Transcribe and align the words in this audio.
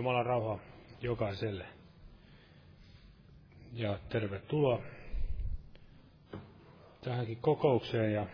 Jumalan 0.00 0.26
rauha 0.26 0.58
jokaiselle. 1.02 1.66
Ja 3.72 3.98
tervetuloa 4.08 4.82
tähänkin 7.00 7.36
kokoukseen 7.40 8.12
ja 8.12 8.26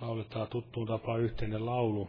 lauletaan 0.00 0.48
tuttuun 0.48 0.86
tapaan 0.86 1.20
yhteinen 1.20 1.66
laulu. 1.66 2.08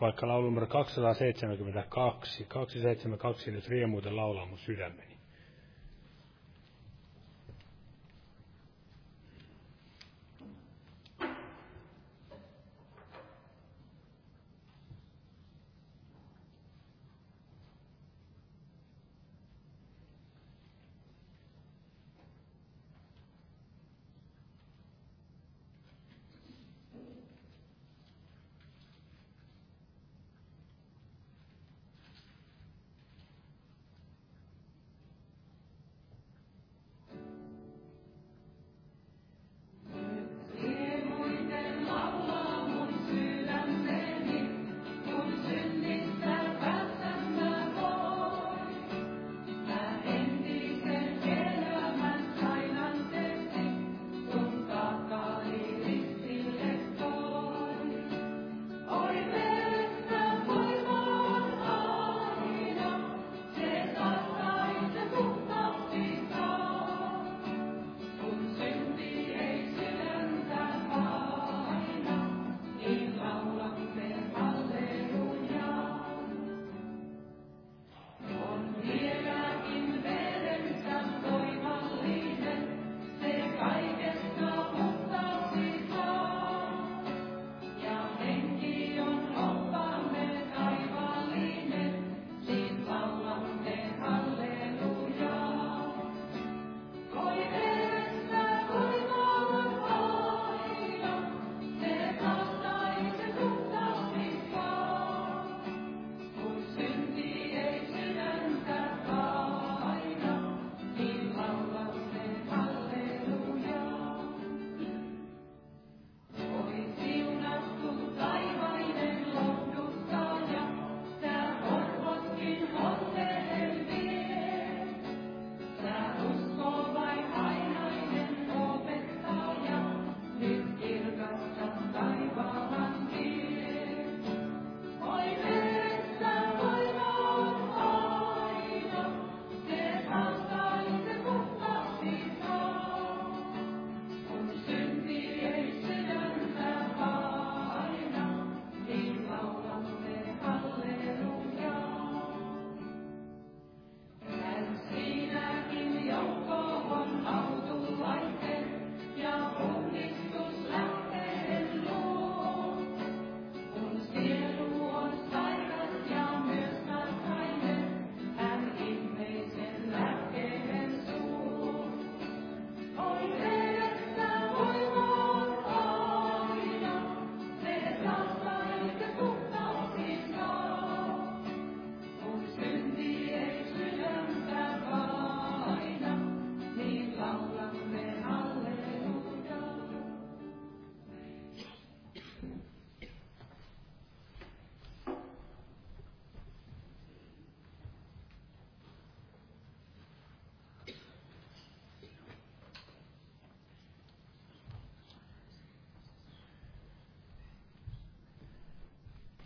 Vaikka 0.00 0.28
laulu 0.28 0.46
numero 0.46 0.66
272, 0.66 2.44
272 2.44 3.50
nyt 3.50 3.68
riemuuten 3.68 4.16
laulaa 4.16 4.46
mun 4.46 4.58
sydämeni. 4.58 5.11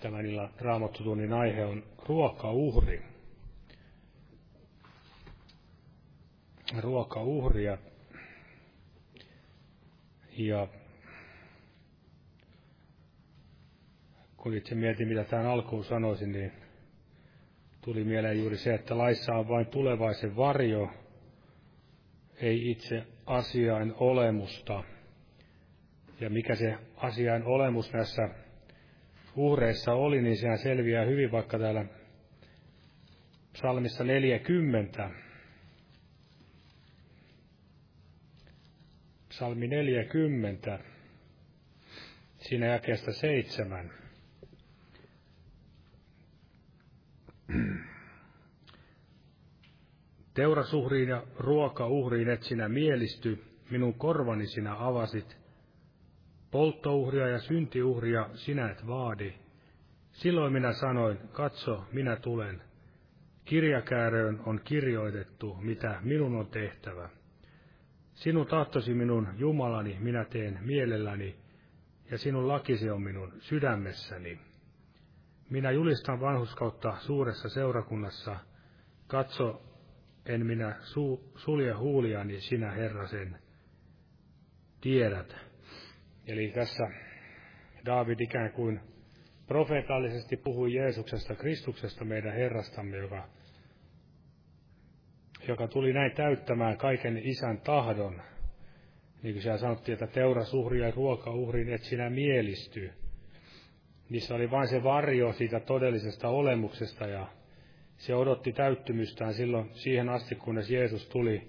Tämän 0.01 0.27
illan 0.27 0.51
raamattutunnin 0.61 1.33
aihe 1.33 1.65
on 1.65 1.83
ruokauhri. 2.09 3.03
Ruokauhri 6.81 7.65
ja, 7.65 7.79
kun 14.37 14.55
itse 14.55 14.75
mietin, 14.75 15.09
mitä 15.09 15.25
tähän 15.25 15.47
alkuun 15.47 15.85
sanoisin, 15.85 16.33
niin 16.33 16.53
tuli 17.81 18.05
mieleen 18.05 18.39
juuri 18.39 18.57
se, 18.57 18.75
että 18.75 18.99
laissa 18.99 19.35
on 19.35 19.49
vain 19.49 19.67
tulevaisen 19.67 20.37
varjo, 20.37 20.91
ei 22.37 22.71
itse 22.71 23.07
asiain 23.27 23.95
olemusta. 23.97 24.85
Ja 26.21 26.31
mikä 26.31 26.55
se 26.55 26.79
asiain 26.97 27.45
olemus 27.45 27.93
näissä 27.93 28.46
uhreissa 29.37 29.93
oli, 29.93 30.23
niin 30.23 30.37
sehän 30.37 30.59
selviää 30.59 31.05
hyvin 31.05 31.33
vaikka 31.33 31.59
täällä 31.59 31.85
psalmissa 33.53 34.05
40. 34.05 35.11
Psalmi 39.29 39.69
40, 39.69 40.79
siinä 42.39 42.67
jakeesta 42.67 43.13
seitsemän. 43.13 43.91
Teurasuhriin 50.35 51.09
ja 51.09 51.23
ruokauhriin 51.37 52.29
et 52.29 52.43
sinä 52.43 52.69
mielisty, 52.69 53.45
minun 53.71 53.95
korvani 53.95 54.47
sinä 54.47 54.87
avasit. 54.87 55.46
Polttouhria 56.57 57.29
ja 57.29 57.39
syntiuhria 57.39 58.29
sinä 58.35 58.71
et 58.71 58.87
vaadi. 58.87 59.35
Silloin 60.13 60.53
minä 60.53 60.73
sanoin, 60.73 61.19
katso, 61.33 61.85
minä 61.93 62.17
tulen. 62.17 62.63
Kirjakääröön 63.45 64.41
on 64.47 64.61
kirjoitettu, 64.65 65.57
mitä 65.61 65.99
minun 66.03 66.35
on 66.35 66.47
tehtävä. 66.47 67.09
Sinun 68.15 68.47
tahtosi 68.47 68.95
minun 68.95 69.29
Jumalani 69.39 69.97
minä 70.01 70.25
teen 70.25 70.59
mielelläni, 70.63 71.37
ja 72.11 72.19
sinun 72.19 72.49
lakisi 72.49 72.91
on 72.91 73.03
minun 73.03 73.33
sydämessäni. 73.39 74.41
Minä 75.51 75.71
julistan 75.71 76.21
vanhuskautta 76.21 76.97
suuressa 77.01 77.49
seurakunnassa. 77.49 78.37
Katso, 79.07 79.63
en 80.27 80.47
minä 80.47 80.77
su, 80.81 81.33
sulje 81.35 81.73
huuliani, 81.73 82.41
sinä 82.41 82.71
Herra 82.71 83.07
sen 83.07 83.39
tiedät. 84.81 85.46
Eli 86.27 86.49
tässä 86.49 86.89
David 87.87 88.21
ikään 88.21 88.53
kuin 88.53 88.81
profeetallisesti 89.47 90.37
puhui 90.37 90.75
Jeesuksesta, 90.75 91.35
Kristuksesta, 91.35 92.05
meidän 92.05 92.33
Herrastamme, 92.35 92.97
joka, 92.97 93.29
joka 95.49 95.69
tuli 95.69 95.93
näin 95.93 96.13
täyttämään 96.13 96.77
kaiken 96.77 97.21
isän 97.23 97.61
tahdon. 97.61 98.23
Niin 99.23 99.35
kuin 99.35 99.43
siellä 99.43 99.59
sanottiin, 99.59 99.93
että 99.93 100.07
teurasuhri 100.07 100.81
ja 100.81 100.91
ruokauhriin 100.91 101.73
et 101.73 101.83
sinä 101.83 102.11
mielisty. 102.11 102.93
Niissä 104.11 104.35
oli 104.35 104.51
vain 104.51 104.69
se 104.69 104.83
varjo 104.83 105.33
siitä 105.33 105.61
todellisesta 105.61 106.29
olemuksesta 106.29 107.07
ja 107.07 107.27
se 107.97 108.15
odotti 108.15 108.53
täyttymystään 108.53 109.35
silloin 109.35 109.71
siihen 109.73 110.09
asti, 110.09 110.35
kunnes 110.35 110.71
Jeesus 110.71 111.09
tuli 111.09 111.49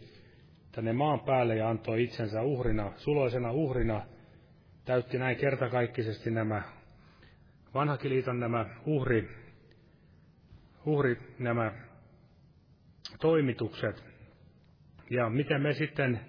tänne 0.71 0.93
maan 0.93 1.19
päälle 1.19 1.55
ja 1.55 1.69
antoi 1.69 2.03
itsensä 2.03 2.41
uhrina, 2.41 2.91
suloisena 2.95 3.51
uhrina, 3.51 4.05
täytti 4.87 5.17
näin 5.17 5.37
kertakaikkisesti 5.37 6.31
nämä 6.31 6.61
vanhakiliiton 7.73 8.39
nämä 8.39 8.65
uhri, 8.85 9.29
uhri 10.85 11.17
nämä 11.39 11.71
toimitukset. 13.19 14.03
Ja 15.09 15.29
miten 15.29 15.61
me 15.61 15.73
sitten 15.73 16.19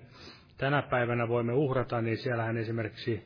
tänä 0.56 0.82
päivänä 0.82 1.28
voimme 1.28 1.52
uhrata, 1.52 2.00
niin 2.00 2.16
siellähän 2.16 2.56
esimerkiksi 2.56 3.24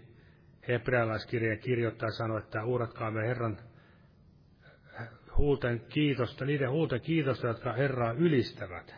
hebrealaiskirjeen 0.68 1.58
kirjoittaa 1.58 2.10
sanoi, 2.10 2.38
että 2.38 2.64
uhratkaamme 2.64 3.22
Herran 3.26 3.58
huulten 5.36 5.80
kiitosta, 5.88 6.44
niiden 6.44 6.70
huulten 6.70 7.00
kiitosta, 7.00 7.46
jotka 7.46 7.72
Herraa 7.72 8.12
ylistävät. 8.12 8.94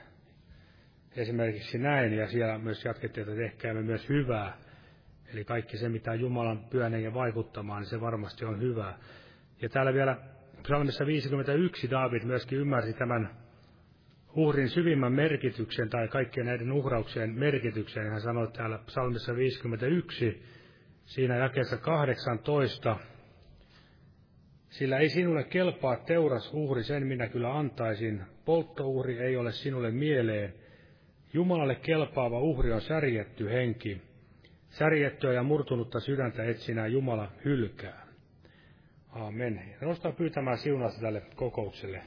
Esimerkiksi 1.17 1.79
näin, 1.79 2.13
ja 2.13 2.29
siellä 2.29 2.59
myös 2.59 2.85
jatkettiin, 2.85 3.29
että 3.29 3.41
tehkäämme 3.43 3.83
myös 3.83 4.09
hyvää. 4.09 4.64
Eli 5.35 5.45
kaikki 5.45 5.77
se, 5.77 5.89
mitä 5.89 6.15
Jumalan 6.15 6.67
ja 7.03 7.15
vaikuttamaan, 7.15 7.83
niin 7.83 7.91
se 7.91 8.01
varmasti 8.01 8.45
on 8.45 8.61
hyvää. 8.61 8.99
Ja 9.63 9.69
täällä 9.69 9.95
vielä 9.95 10.17
psalmissa 10.63 11.07
51 11.07 11.91
David 11.91 12.25
myöskin 12.25 12.59
ymmärsi 12.59 12.93
tämän 12.93 13.31
uhrin 14.37 14.69
syvimmän 14.69 15.13
merkityksen 15.13 15.91
tai 15.91 16.09
kaikkien 16.09 16.47
näiden 16.47 16.73
uhrauksien 16.73 17.31
merkityksen. 17.31 18.11
Hän 18.11 18.21
sanoi 18.21 18.53
täällä 18.53 18.79
psalmissa 18.79 19.37
51, 19.37 20.43
siinä 21.05 21.37
jakeessa 21.37 21.77
18, 21.77 22.97
sillä 24.71 24.99
ei 24.99 25.09
sinulle 25.09 25.45
kelpaa 25.45 25.97
teurasuhri, 25.97 26.83
sen 26.83 27.07
minä 27.07 27.29
kyllä 27.29 27.59
antaisin. 27.59 28.23
Polttouhri 28.45 29.19
ei 29.19 29.37
ole 29.37 29.53
sinulle 29.53 29.91
mieleen. 29.91 30.55
Jumalalle 31.33 31.75
kelpaava 31.75 32.41
uhri 32.41 32.73
on 32.73 32.81
särjetty 32.81 33.51
henki. 33.51 34.14
Särjettyä 34.75 35.33
ja 35.33 35.43
murtunutta 35.43 36.01
sydäntä 36.01 36.45
etsinää 36.45 36.87
Jumala 36.87 37.33
hylkää. 37.45 38.07
Amen. 39.09 39.63
Nostaa 39.81 40.13
pyytämään 40.13 40.59
siunasta 40.59 41.01
tälle 41.01 41.23
kokoukselle. 41.37 42.01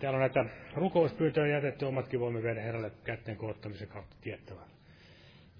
Täällä 0.00 0.16
on 0.16 0.20
näitä 0.20 0.44
rukouspyyntöjä 0.74 1.46
jätetty, 1.46 1.84
omatkin 1.84 2.20
voimme 2.20 2.42
viedä 2.42 2.60
Herralle 2.60 2.92
kätten 3.04 3.36
koottamisen 3.36 3.88
kautta 3.88 4.16
tiettävän. 4.20 4.64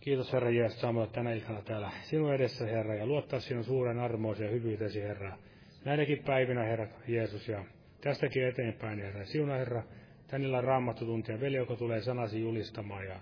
Kiitos 0.00 0.32
Herra 0.32 0.50
Jeesus, 0.50 0.80
saamme 0.80 1.00
olla 1.00 1.12
tänä 1.12 1.32
iltana 1.32 1.62
täällä 1.62 1.90
sinun 2.02 2.34
edessä, 2.34 2.66
Herra, 2.66 2.94
ja 2.94 3.06
luottaa 3.06 3.40
sinun 3.40 3.64
suuren 3.64 3.98
armoisi 3.98 4.44
ja 4.44 4.50
hyvyytesi, 4.50 5.02
Herra. 5.02 5.38
Näinäkin 5.84 6.22
päivinä, 6.26 6.62
Herra 6.62 6.86
Jeesus, 7.06 7.48
ja 7.48 7.64
tästäkin 8.00 8.46
eteenpäin, 8.46 8.98
Herra. 8.98 9.24
Siuna, 9.24 9.54
Herra, 9.54 9.82
tänillä 10.26 10.60
raamattotuntia, 10.60 11.40
veli, 11.40 11.56
joka 11.56 11.76
tulee 11.76 12.00
sanasi 12.00 12.40
julistamaan, 12.40 13.04
ja 13.04 13.20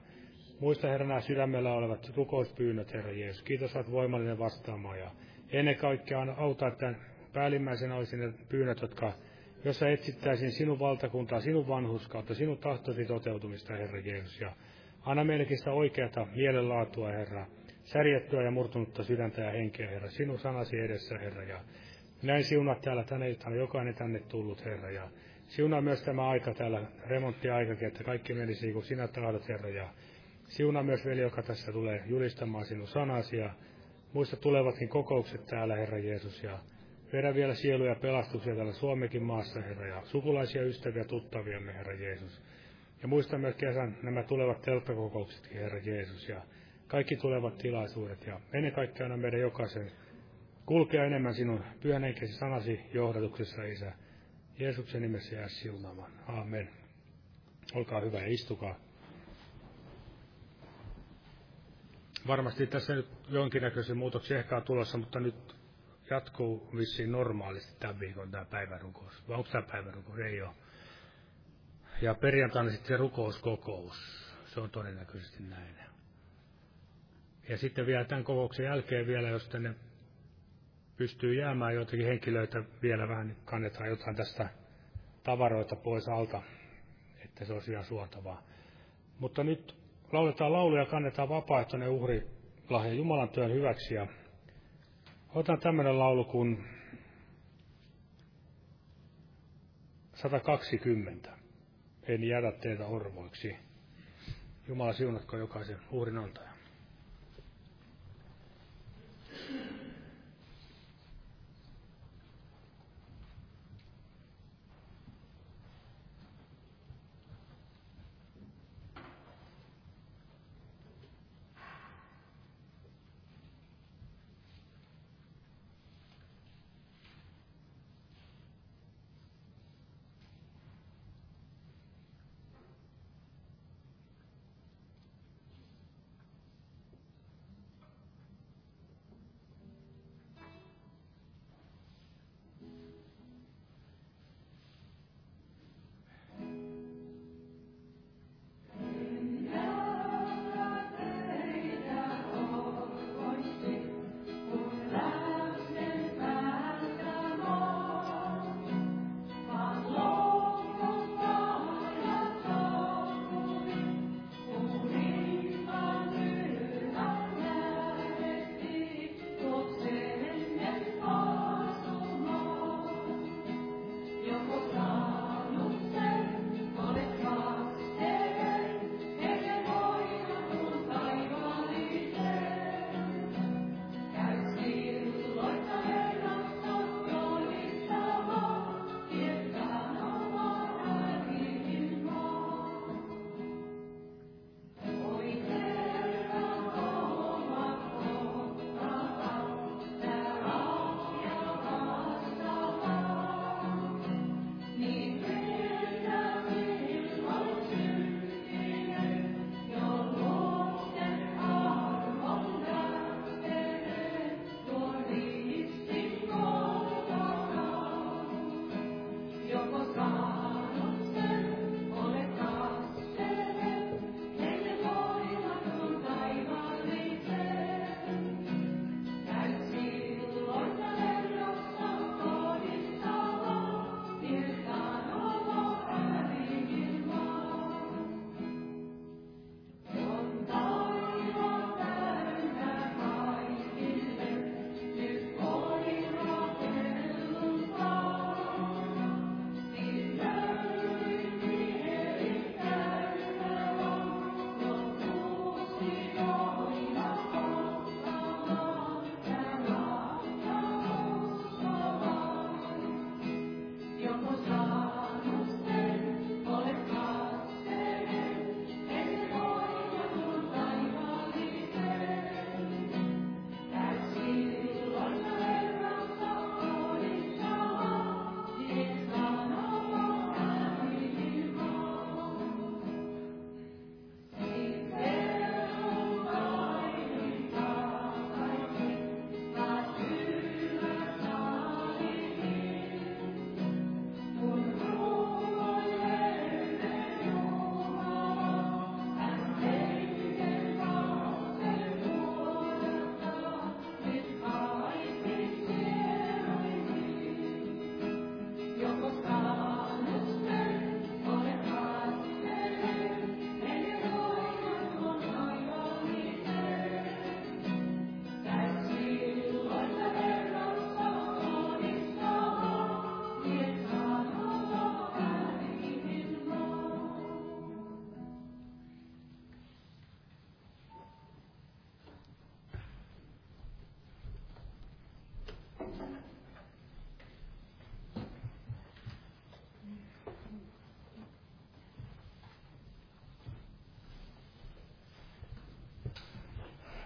muista, 0.60 0.88
Herra, 0.88 1.06
nämä 1.06 1.20
sydämellä 1.20 1.72
olevat 1.72 2.16
rukouspyynnöt, 2.16 2.92
Herra 2.92 3.12
Jeesus. 3.12 3.42
Kiitos, 3.42 3.76
että 3.76 3.92
voimallinen 3.92 4.38
vastaamaan, 4.38 4.98
ja 4.98 5.10
ennen 5.52 5.76
kaikkea 5.76 6.26
auta, 6.36 6.66
että 6.66 6.94
päällimmäisenä 7.32 7.96
olisi 7.96 8.16
ne 8.16 8.32
pyynnöt, 8.48 8.82
jotka 8.82 9.12
jossa 9.64 9.88
etsittäisiin 9.88 10.52
sinun 10.52 10.78
valtakuntaa, 10.78 11.40
sinun 11.40 11.68
vanhuskautta, 11.68 12.34
sinun 12.34 12.58
tahtosi 12.58 13.04
toteutumista, 13.04 13.76
Herra 13.76 14.00
Jeesus. 14.00 14.40
Ja 14.40 14.52
Anna 15.02 15.24
meillekin 15.24 15.58
sitä 15.58 15.72
oikeata 15.72 16.26
mielenlaatua, 16.34 17.08
Herra, 17.08 17.46
särjettyä 17.84 18.42
ja 18.42 18.50
murtunutta 18.50 19.04
sydäntä 19.04 19.40
ja 19.40 19.50
henkeä, 19.50 19.90
Herra, 19.90 20.10
sinun 20.10 20.38
sanasi 20.38 20.80
edessä, 20.80 21.18
Herra, 21.18 21.42
ja 21.42 21.60
näin 22.22 22.44
siunat 22.44 22.80
täällä 22.80 23.04
tänä 23.04 23.26
iltana, 23.26 23.56
jokainen 23.56 23.94
tänne 23.94 24.18
tullut, 24.18 24.64
Herra, 24.64 24.90
ja 24.90 25.08
siunaa 25.46 25.80
myös 25.80 26.02
tämä 26.02 26.28
aika 26.28 26.54
täällä, 26.54 26.82
remonttiaikakin, 27.06 27.88
että 27.88 28.04
kaikki 28.04 28.34
menisi 28.34 28.72
kuin 28.72 28.84
sinä 28.84 29.08
tahdot, 29.08 29.48
Herra, 29.48 29.68
ja 29.68 29.88
siunaa 30.48 30.82
myös 30.82 31.04
veli, 31.04 31.20
joka 31.20 31.42
tässä 31.42 31.72
tulee 31.72 32.02
julistamaan 32.06 32.66
sinun 32.66 32.88
sanasi, 32.88 33.36
ja 33.36 33.50
muista 34.12 34.36
tulevatkin 34.36 34.88
kokoukset 34.88 35.46
täällä, 35.46 35.76
Herra 35.76 35.98
Jeesus, 35.98 36.42
ja 36.42 36.58
vedä 37.12 37.34
vielä 37.34 37.54
sieluja 37.54 37.94
pelastuksia 37.94 38.54
täällä 38.54 38.72
Suomekin 38.72 39.22
maassa, 39.22 39.60
Herra, 39.60 39.86
ja 39.86 40.02
sukulaisia, 40.04 40.62
ystäviä, 40.62 41.04
tuttaviamme, 41.04 41.74
Herra 41.74 41.94
Jeesus. 41.94 42.42
Ja 43.02 43.08
muista 43.08 43.38
myös 43.38 43.54
kesän 43.56 43.96
nämä 44.02 44.22
tulevat 44.22 44.62
telttakokouksetkin, 44.62 45.58
Herra 45.58 45.78
Jeesus, 45.78 46.28
ja 46.28 46.42
kaikki 46.88 47.16
tulevat 47.16 47.58
tilaisuudet. 47.58 48.26
Ja 48.26 48.40
ennen 48.52 48.72
kaikkea 48.72 49.06
aina 49.06 49.16
meidän 49.16 49.40
jokaisen 49.40 49.90
kulkea 50.66 51.04
enemmän 51.04 51.34
sinun 51.34 51.64
pyhän 51.80 52.02
henkesi 52.02 52.32
sanasi 52.32 52.80
johdatuksessa, 52.94 53.62
Isä. 53.62 53.92
Jeesuksen 54.58 55.02
nimessä 55.02 55.34
jää 55.34 55.48
siunaamaan. 55.48 56.12
Amen. 56.26 56.68
Olkaa 57.74 58.00
hyvä 58.00 58.18
ja 58.20 58.26
istukaa. 58.26 58.85
Varmasti 62.26 62.66
tässä 62.66 62.94
nyt 62.94 63.06
jonkinnäköisiä 63.28 63.94
muutoksia 63.94 64.38
ehkä 64.38 64.56
on 64.56 64.62
tulossa, 64.62 64.98
mutta 64.98 65.20
nyt 65.20 65.56
jatkuu 66.10 66.70
vissiin 66.76 67.12
normaalisti 67.12 67.76
tämän 67.80 68.00
viikon 68.00 68.30
tämä 68.30 68.44
päivärukous. 68.44 69.28
Vai 69.28 69.36
onko 69.36 69.50
tämä 69.52 69.66
päivärukous? 69.72 70.18
Ei 70.18 70.42
ole. 70.42 70.54
Ja 72.02 72.14
perjantaina 72.14 72.70
sitten 72.70 72.88
se 72.88 72.96
rukouskokous. 72.96 73.96
Se 74.46 74.60
on 74.60 74.70
todennäköisesti 74.70 75.42
näin. 75.42 75.76
Ja 77.48 77.58
sitten 77.58 77.86
vielä 77.86 78.04
tämän 78.04 78.24
kokouksen 78.24 78.64
jälkeen 78.64 79.06
vielä, 79.06 79.28
jos 79.28 79.48
tänne 79.48 79.74
pystyy 80.96 81.34
jäämään 81.34 81.74
joitakin 81.74 82.06
henkilöitä 82.06 82.62
vielä 82.82 83.08
vähän, 83.08 83.26
niin 83.26 83.38
kannetaan 83.44 83.88
jotain 83.88 84.16
tästä 84.16 84.48
tavaroita 85.22 85.76
pois 85.76 86.08
alta, 86.08 86.42
että 87.24 87.44
se 87.44 87.52
olisi 87.52 87.72
ihan 87.72 87.84
suotavaa. 87.84 88.42
Mutta 89.18 89.44
nyt 89.44 89.85
lauletaan 90.12 90.52
lauluja, 90.52 90.86
kannetaan 90.86 91.28
vapaaehtoinen 91.28 91.88
uhri 91.88 92.26
lahja 92.70 92.92
Jumalan 92.92 93.28
työn 93.28 93.52
hyväksi. 93.52 93.94
Ja 93.94 94.06
otan 95.34 95.60
tämmöinen 95.60 95.98
laulu 95.98 96.24
kuin 96.24 96.64
120. 100.14 101.30
En 102.02 102.24
jätä 102.24 102.52
teitä 102.52 102.86
orvoiksi. 102.86 103.56
Jumala 104.68 104.92
siunatko 104.92 105.36
jokaisen 105.36 105.78
uhrin 105.90 106.18
antajan. 106.18 106.55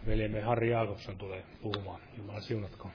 Veljemme 0.07 0.41
Harri 0.41 0.71
Jaakobson 0.71 1.17
tulee 1.19 1.45
puhumaan. 1.63 2.01
Jumala 2.19 2.41
siunatko. 2.41 2.91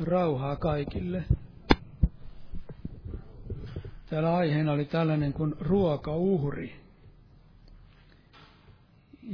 Rauhaa 0.00 0.56
kaikille. 0.56 1.24
Täällä 4.10 4.36
aiheena 4.36 4.72
oli 4.72 4.84
tällainen 4.84 5.32
kuin 5.32 5.54
ruokauhri. 5.60 6.87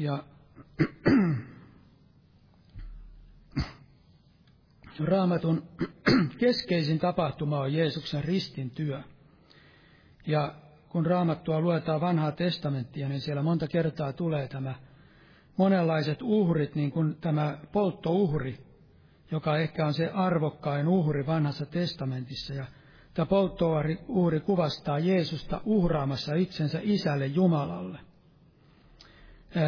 Ja 0.04 0.24
Raamatun 5.04 5.68
keskeisin 6.38 6.98
tapahtuma 6.98 7.60
on 7.60 7.72
Jeesuksen 7.72 8.24
ristin 8.24 8.70
työ. 8.70 9.02
Ja 10.26 10.54
kun 10.88 11.06
Raamattua 11.06 11.60
luetaan 11.60 12.00
vanhaa 12.00 12.32
testamenttia, 12.32 13.08
niin 13.08 13.20
siellä 13.20 13.42
monta 13.42 13.68
kertaa 13.68 14.12
tulee 14.12 14.48
tämä 14.48 14.74
monenlaiset 15.56 16.22
uhrit, 16.22 16.74
niin 16.74 16.90
kuin 16.90 17.16
tämä 17.20 17.58
polttouhri, 17.72 18.58
joka 19.30 19.56
ehkä 19.56 19.86
on 19.86 19.94
se 19.94 20.10
arvokkain 20.10 20.88
uhri 20.88 21.26
vanhassa 21.26 21.66
testamentissa. 21.66 22.54
Ja 22.54 22.66
tämä 23.14 23.26
polttouhri 23.26 24.40
kuvastaa 24.44 24.98
Jeesusta 24.98 25.60
uhraamassa 25.64 26.34
itsensä 26.34 26.80
isälle 26.82 27.26
Jumalalle, 27.26 27.98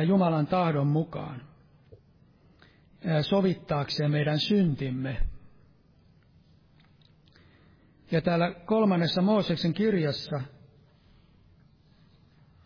Jumalan 0.07 0.46
tahdon 0.46 0.87
mukaan, 0.87 1.42
sovittaakseen 3.22 4.11
meidän 4.11 4.38
syntimme. 4.38 5.16
Ja 8.11 8.20
täällä 8.20 8.55
kolmannessa 8.66 9.22
Mooseksen 9.22 9.75
kirjassa 9.75 10.40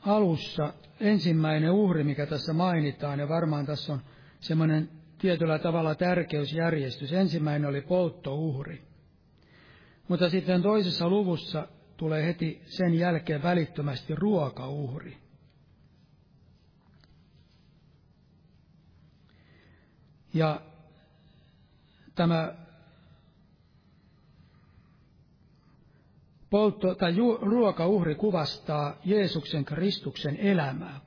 alussa 0.06 0.74
ensimmäinen 1.00 1.70
uhri, 1.70 2.04
mikä 2.04 2.26
tässä 2.26 2.52
mainitaan, 2.52 3.18
ja 3.18 3.28
varmaan 3.28 3.66
tässä 3.66 3.92
on 3.92 4.00
semmoinen 4.40 4.88
tietyllä 5.18 5.58
tavalla 5.58 5.94
tärkeysjärjestys. 5.94 7.12
Ensimmäinen 7.12 7.68
oli 7.68 7.80
polttouhri. 7.80 8.82
Mutta 10.08 10.30
sitten 10.30 10.62
toisessa 10.62 11.08
luvussa 11.08 11.68
tulee 11.96 12.26
heti 12.26 12.62
sen 12.64 12.94
jälkeen 12.94 13.42
välittömästi 13.42 14.14
ruokauhri. 14.14 15.16
Ja 20.34 20.60
tämä 22.14 22.54
poltto, 26.50 26.94
tai 26.94 27.16
ju, 27.16 27.38
ruokauhri 27.42 28.14
kuvastaa 28.14 28.96
Jeesuksen 29.04 29.64
Kristuksen 29.64 30.36
elämää. 30.36 31.00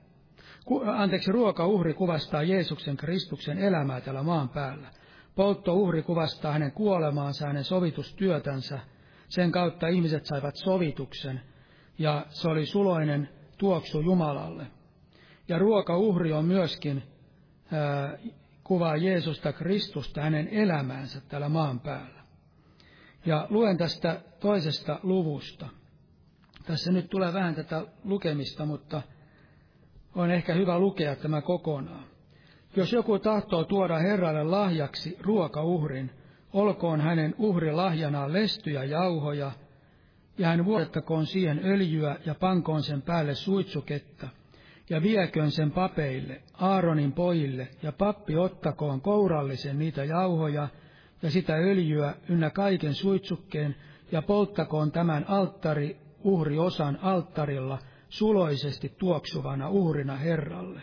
Ku, 0.65 0.81
anteeksi, 0.85 1.31
ruokauhri 1.31 1.93
kuvastaa 1.93 2.43
Jeesuksen 2.43 2.97
Kristuksen 2.97 3.57
elämää 3.57 4.01
tällä 4.01 4.23
maan 4.23 4.49
päällä. 4.49 4.87
Polttouhri 5.35 6.01
kuvastaa 6.01 6.53
hänen 6.53 6.71
kuolemaansa, 6.71 7.47
hänen 7.47 7.63
sovitustyötänsä. 7.63 8.79
Sen 9.29 9.51
kautta 9.51 9.87
ihmiset 9.87 10.25
saivat 10.25 10.55
sovituksen, 10.55 11.41
ja 11.97 12.25
se 12.29 12.49
oli 12.49 12.65
suloinen 12.65 13.29
tuoksu 13.57 14.01
Jumalalle. 14.01 14.67
Ja 15.47 15.59
ruokauhri 15.59 16.33
on 16.33 16.45
myöskin 16.45 17.03
kuvaa 18.63 18.97
Jeesusta 18.97 19.53
Kristusta, 19.53 20.21
hänen 20.21 20.47
elämäänsä 20.47 21.21
tällä 21.21 21.49
maan 21.49 21.79
päällä. 21.79 22.23
Ja 23.25 23.47
luen 23.49 23.77
tästä 23.77 24.21
toisesta 24.39 24.99
luvusta. 25.03 25.67
Tässä 26.65 26.91
nyt 26.91 27.09
tulee 27.09 27.33
vähän 27.33 27.55
tätä 27.55 27.85
lukemista, 28.03 28.65
mutta 28.65 29.01
on 30.15 30.31
ehkä 30.31 30.53
hyvä 30.53 30.79
lukea 30.79 31.15
tämä 31.15 31.41
kokonaan. 31.41 32.05
Jos 32.75 32.93
joku 32.93 33.19
tahtoo 33.19 33.63
tuoda 33.63 33.97
Herralle 33.97 34.43
lahjaksi 34.43 35.17
ruokauhrin, 35.21 36.11
olkoon 36.53 37.01
hänen 37.01 37.35
uhrilahjanaan 37.37 38.33
lestyjä 38.33 38.83
jauhoja, 38.83 39.51
ja 40.37 40.47
hän 40.47 40.65
vuodettakoon 40.65 41.25
siihen 41.25 41.61
öljyä 41.63 42.15
ja 42.25 42.35
pankoon 42.35 42.83
sen 42.83 43.01
päälle 43.01 43.35
suitsuketta, 43.35 44.29
ja 44.89 45.01
vieköön 45.01 45.51
sen 45.51 45.71
papeille, 45.71 46.41
Aaronin 46.53 47.13
pojille, 47.13 47.67
ja 47.83 47.91
pappi 47.91 48.37
ottakoon 48.37 49.01
kourallisen 49.01 49.79
niitä 49.79 50.03
jauhoja, 50.03 50.67
ja 51.21 51.31
sitä 51.31 51.53
öljyä 51.53 52.15
ynnä 52.29 52.49
kaiken 52.49 52.93
suitsukkeen, 52.93 53.75
ja 54.11 54.21
polttakoon 54.21 54.91
tämän 54.91 55.25
alttari 55.27 55.97
uhriosan 56.23 56.99
alttarilla 57.01 57.79
suloisesti 58.09 58.93
tuoksuvana 58.97 59.69
uhrina 59.69 60.15
Herralle. 60.15 60.81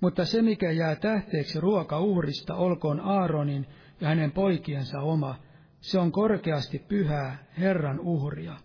Mutta 0.00 0.24
se, 0.24 0.42
mikä 0.42 0.70
jää 0.70 0.96
tähteeksi 0.96 1.60
ruokauhrista, 1.60 2.54
olkoon 2.54 3.00
Aaronin 3.00 3.66
ja 4.00 4.08
hänen 4.08 4.32
poikiensa 4.32 5.00
oma, 5.00 5.34
se 5.80 5.98
on 5.98 6.12
korkeasti 6.12 6.78
pyhää 6.78 7.38
Herran 7.58 8.00
uhria. 8.00 8.56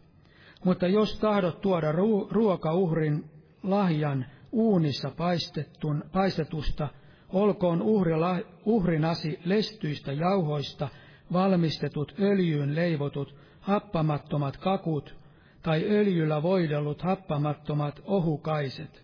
Mutta 0.65 0.87
jos 0.87 1.19
tahdot 1.19 1.61
tuoda 1.61 1.91
ruokauhrin 2.31 3.29
lahjan 3.63 4.25
uunissa 4.51 5.11
paistettun, 5.17 6.03
paistetusta, 6.11 6.87
olkoon 7.29 7.81
uhrila, 7.81 8.39
uhrinasi 8.65 9.39
lestyistä 9.45 10.13
jauhoista 10.13 10.87
valmistetut 11.33 12.15
öljyyn 12.19 12.75
leivotut 12.75 13.35
happamattomat 13.59 14.57
kakut 14.57 15.15
tai 15.63 15.83
öljyllä 15.89 16.43
voidellut 16.43 17.01
happamattomat 17.01 18.01
ohukaiset. 18.05 19.03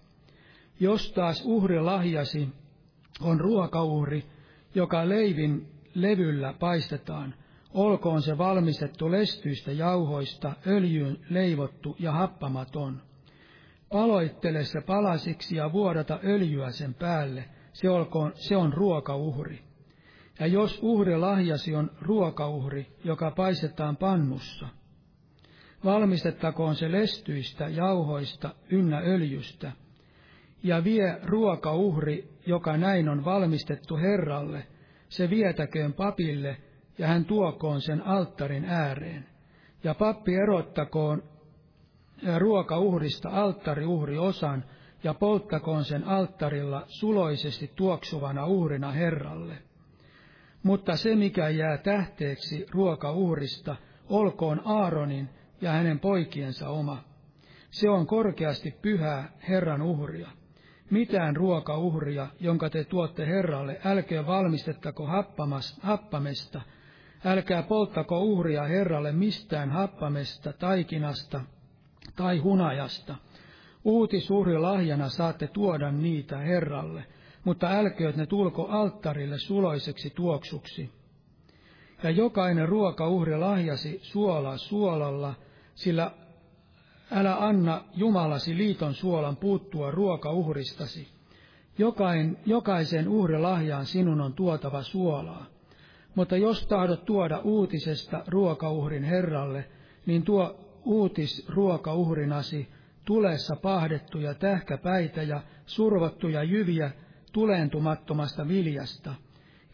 Jos 0.80 1.12
taas 1.12 1.44
uhrilahjasi 1.46 2.50
on 3.22 3.40
ruokauhri, 3.40 4.24
joka 4.76 5.10
leivin 5.10 5.68
levyllä 5.94 6.54
paistetaan, 6.60 7.34
olkoon 7.74 8.22
se 8.22 8.38
valmistettu 8.38 9.12
lestyistä 9.12 9.72
jauhoista, 9.72 10.54
öljyyn 10.68 11.20
leivottu 11.30 11.96
ja 12.00 12.12
happamaton. 12.12 13.02
Paloittele 13.92 14.64
se 14.64 14.82
palasiksi 14.82 15.56
ja 15.56 15.72
vuodata 15.72 16.20
öljyä 16.24 16.72
sen 16.72 16.94
päälle– 16.94 17.46
se, 17.78 17.90
olkoon, 17.90 18.32
se 18.36 18.58
on 18.58 18.74
ruokauhri. 18.74 19.60
Ja 20.40 20.48
jos 20.48 20.80
uhri 20.82 21.18
lahjasi 21.18 21.76
on 21.76 21.92
ruokauhri, 22.02 22.88
joka 23.04 23.32
paistetaan 23.32 23.98
pannussa, 23.98 24.68
valmistettakoon 25.86 26.76
se 26.76 26.92
lestyistä, 26.92 27.68
jauhoista, 27.68 28.56
ynnä 28.70 29.00
öljystä, 29.00 29.72
ja 30.64 30.84
vie 30.84 31.20
ruokauhri, 31.24 32.30
joka 32.46 32.78
näin 32.78 33.10
on 33.10 33.26
valmistettu 33.26 33.98
Herralle, 33.98 34.68
se 35.10 35.30
vietäköön 35.30 35.94
papille, 35.94 36.58
ja 36.98 37.08
hän 37.08 37.26
tuokoon 37.26 37.82
sen 37.82 38.08
alttarin 38.08 38.66
ääreen. 38.66 39.28
Ja 39.84 39.96
pappi 39.96 40.36
erottakoon 40.36 41.24
ruokauhrista 42.38 43.30
alttariuhri 43.30 44.18
osan, 44.18 44.64
ja 45.04 45.14
polttakoon 45.14 45.86
sen 45.86 46.04
alttarilla 46.04 46.84
suloisesti 46.88 47.72
tuoksuvana 47.76 48.46
uhrina 48.46 48.92
Herralle. 48.92 49.58
Mutta 50.64 50.96
se, 50.96 51.16
mikä 51.16 51.50
jää 51.50 51.78
tähteeksi 51.78 52.66
ruokauhrista, 52.72 53.76
olkoon 54.10 54.62
Aaronin 54.66 55.30
ja 55.62 55.72
hänen 55.72 56.00
poikiensa 56.00 56.70
oma. 56.70 57.04
Se 57.72 57.90
on 57.90 58.08
korkeasti 58.08 58.72
pyhää 58.82 59.32
Herran 59.50 59.82
uhria. 59.82 60.30
Mitään 60.90 61.36
ruokauhria, 61.36 62.28
jonka 62.40 62.70
te 62.70 62.84
tuotte 62.84 63.28
Herralle, 63.28 63.80
älkää 63.86 64.28
valmistettako 64.28 65.08
happamesta, 65.82 66.62
älkää 67.26 67.64
polttako 67.64 68.22
uhria 68.22 68.64
Herralle 68.64 69.12
mistään 69.12 69.70
happamesta, 69.70 70.54
taikinasta 70.54 71.42
tai 72.18 72.38
hunajasta– 72.38 73.16
Uutisuhri 73.88 74.58
lahjana 74.58 75.10
saatte 75.10 75.48
tuoda 75.48 75.92
niitä 75.92 76.38
Herralle, 76.38 77.06
mutta 77.44 77.68
älkööt 77.68 78.16
ne 78.16 78.26
tulko 78.26 78.68
alttarille 78.68 79.38
suloiseksi 79.38 80.10
tuoksuksi. 80.10 80.90
Ja 82.04 82.10
jokainen 82.10 82.70
ruokauhri 82.70 83.38
lahjasi 83.38 84.00
suolaa 84.02 84.58
suolalla, 84.58 85.34
sillä 85.76 86.12
älä 87.12 87.36
anna 87.36 87.84
Jumalasi 87.94 88.58
liiton 88.58 88.94
suolan 88.94 89.38
puuttua 89.38 89.92
ruokauhristasi. 89.92 91.08
Jokain, 91.78 92.38
jokaisen 92.46 93.08
uhrilahjaan 93.08 93.86
sinun 93.86 94.22
on 94.22 94.34
tuotava 94.34 94.84
suolaa. 94.84 95.46
Mutta 96.16 96.38
jos 96.38 96.68
tahdot 96.68 97.06
tuoda 97.06 97.40
uutisesta 97.40 98.24
ruokauhrin 98.28 99.04
Herralle, 99.04 99.66
niin 100.06 100.24
tuo 100.24 100.67
uutis 100.88 101.50
ruokauhrinasi 101.50 102.68
tulessa 103.06 103.56
pahdettuja 103.56 104.34
tähkäpäitä 104.34 105.24
ja 105.24 105.42
survattuja 105.66 106.44
jyviä 106.44 106.92
tulentumattomasta 107.32 108.48
viljasta, 108.48 109.16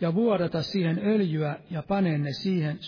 ja 0.01 0.13
vuodata 0.13 0.61
siihen 0.61 0.99
öljyä 1.05 1.59
ja 1.69 1.83
pane 1.83 2.17
ne 2.17 2.31
siihen, 2.31 2.79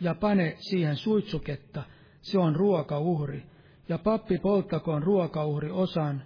ja 0.00 0.14
pane 0.14 0.56
siihen 0.58 0.96
suitsuketta, 0.96 1.82
se 2.20 2.38
on 2.38 2.56
ruokauhri, 2.56 3.42
ja 3.88 3.98
pappi 3.98 4.38
polttakoon 4.38 5.02
ruokauhri 5.02 5.70
osan 5.70 6.22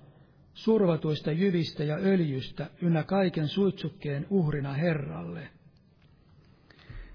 survatuista 0.54 1.32
jyvistä 1.32 1.84
ja 1.84 1.96
öljystä 1.96 2.70
ynnä 2.82 3.02
kaiken 3.02 3.48
suitsukkeen 3.48 4.26
uhrina 4.30 4.72
Herralle. 4.72 5.48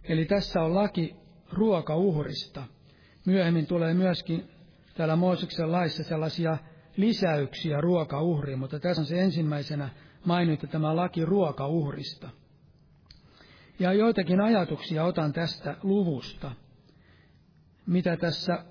Eli 0.03 0.25
tässä 0.25 0.61
on 0.61 0.75
laki 0.75 1.15
ruokauhrista. 1.53 2.63
Myöhemmin 3.25 3.67
tulee 3.67 3.93
myöskin 3.93 4.49
täällä 4.93 5.15
Mooseksen 5.15 5.71
laissa 5.71 6.03
sellaisia 6.03 6.57
lisäyksiä 6.97 7.81
ruokauhriin, 7.81 8.59
mutta 8.59 8.79
tässä 8.79 9.01
on 9.01 9.05
se 9.05 9.21
ensimmäisenä 9.21 9.89
mainittu 10.25 10.67
tämä 10.67 10.95
laki 10.95 11.25
ruokauhrista. 11.25 12.29
Ja 13.79 13.93
joitakin 13.93 14.41
ajatuksia 14.41 15.03
otan 15.03 15.33
tästä 15.33 15.75
luvusta, 15.83 16.51
mitä 17.85 18.17
tässä, 18.17 18.65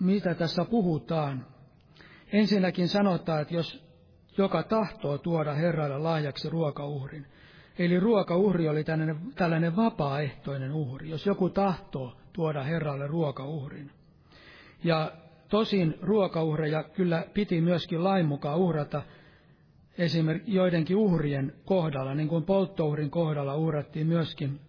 mitä 0.00 0.34
tässä 0.34 0.64
puhutaan. 0.64 1.46
Ensinnäkin 2.32 2.88
sanotaan, 2.88 3.42
että 3.42 3.54
jos 3.54 3.86
joka 4.38 4.62
tahtoo 4.62 5.18
tuoda 5.18 5.54
Herralle 5.54 5.98
lahjaksi 5.98 6.48
ruokauhrin. 6.48 7.26
Eli 7.78 8.00
ruokauhri 8.00 8.68
oli 8.68 8.84
tällainen, 8.84 9.16
tällainen 9.34 9.76
vapaaehtoinen 9.76 10.72
uhri, 10.72 11.10
jos 11.10 11.26
joku 11.26 11.50
tahtoo 11.50 12.16
tuoda 12.32 12.62
Herralle 12.62 13.06
ruokauhrin. 13.06 13.90
Ja 14.84 15.12
tosin 15.48 15.94
ruokauhreja 16.02 16.82
kyllä 16.82 17.24
piti 17.34 17.60
myöskin 17.60 18.04
lain 18.04 18.26
mukaan 18.26 18.58
uhrata 18.58 19.02
esimerkiksi 19.98 20.54
joidenkin 20.54 20.96
uhrien 20.96 21.52
kohdalla, 21.64 22.14
niin 22.14 22.28
kuin 22.28 22.44
polttouhrin 22.44 23.10
kohdalla 23.10 23.56
uhrattiin 23.56 24.06
myöskin 24.06 24.60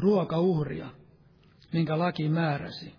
ruokauhria, 0.00 0.88
minkä 1.72 1.98
laki 1.98 2.28
määräsi. 2.28 2.94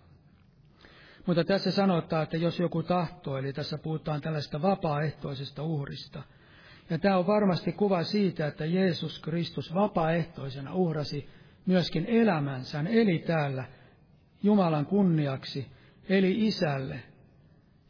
Mutta 1.26 1.44
tässä 1.44 1.70
sanotaan, 1.70 2.22
että 2.22 2.36
jos 2.36 2.58
joku 2.58 2.82
tahtoo, 2.82 3.38
eli 3.38 3.52
tässä 3.52 3.78
puhutaan 3.78 4.20
tällaista 4.20 4.62
vapaaehtoisesta 4.62 5.62
uhrista. 5.62 6.22
Ja 6.90 6.98
tämä 6.98 7.16
on 7.18 7.26
varmasti 7.26 7.72
kuva 7.72 8.02
siitä, 8.02 8.46
että 8.46 8.64
Jeesus 8.64 9.18
Kristus 9.18 9.74
vapaaehtoisena 9.74 10.74
uhrasi 10.74 11.28
myöskin 11.66 12.06
elämänsä, 12.06 12.84
eli 12.88 13.18
täällä 13.18 13.64
Jumalan 14.42 14.86
kunniaksi, 14.86 15.66
eli 16.08 16.46
isälle. 16.46 17.02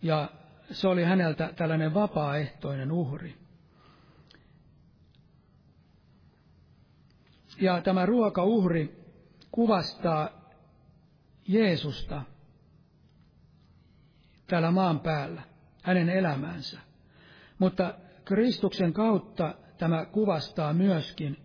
Ja 0.02 0.30
se 0.70 0.88
oli 0.88 1.04
häneltä 1.04 1.52
tällainen 1.56 1.94
vapaaehtoinen 1.94 2.92
uhri. 2.92 3.34
Ja 7.60 7.80
tämä 7.80 8.06
ruokauhri 8.06 9.04
kuvastaa 9.52 10.28
Jeesusta 11.48 12.22
täällä 14.46 14.70
maan 14.70 15.00
päällä, 15.00 15.42
hänen 15.82 16.08
elämäänsä. 16.08 16.80
Mutta 17.58 17.94
Kristuksen 18.34 18.92
kautta 18.92 19.54
tämä 19.78 20.04
kuvastaa 20.04 20.72
myöskin 20.72 21.36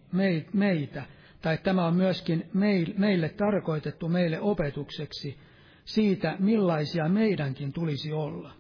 meitä, 0.54 1.04
tai 1.42 1.58
tämä 1.58 1.86
on 1.86 1.96
myöskin 1.96 2.50
meille 2.98 3.30
tarkoitettu 3.30 4.10
meille 4.10 4.40
opetukseksi 4.42 5.38
siitä, 5.86 6.36
millaisia 6.40 7.10
meidänkin 7.10 7.74
tulisi 7.74 8.14
olla. 8.14 8.54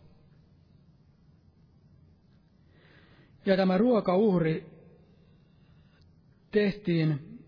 Ja 3.45 3.57
tämä 3.57 3.77
ruokauhri 3.77 4.65
tehtiin, 6.51 7.39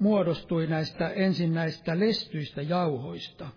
muodostui 0.00 0.66
näistä 0.66 1.08
ensin 1.08 1.54
näistä 1.54 1.98
lestyistä 1.98 2.62
jauhoista. 2.62 3.48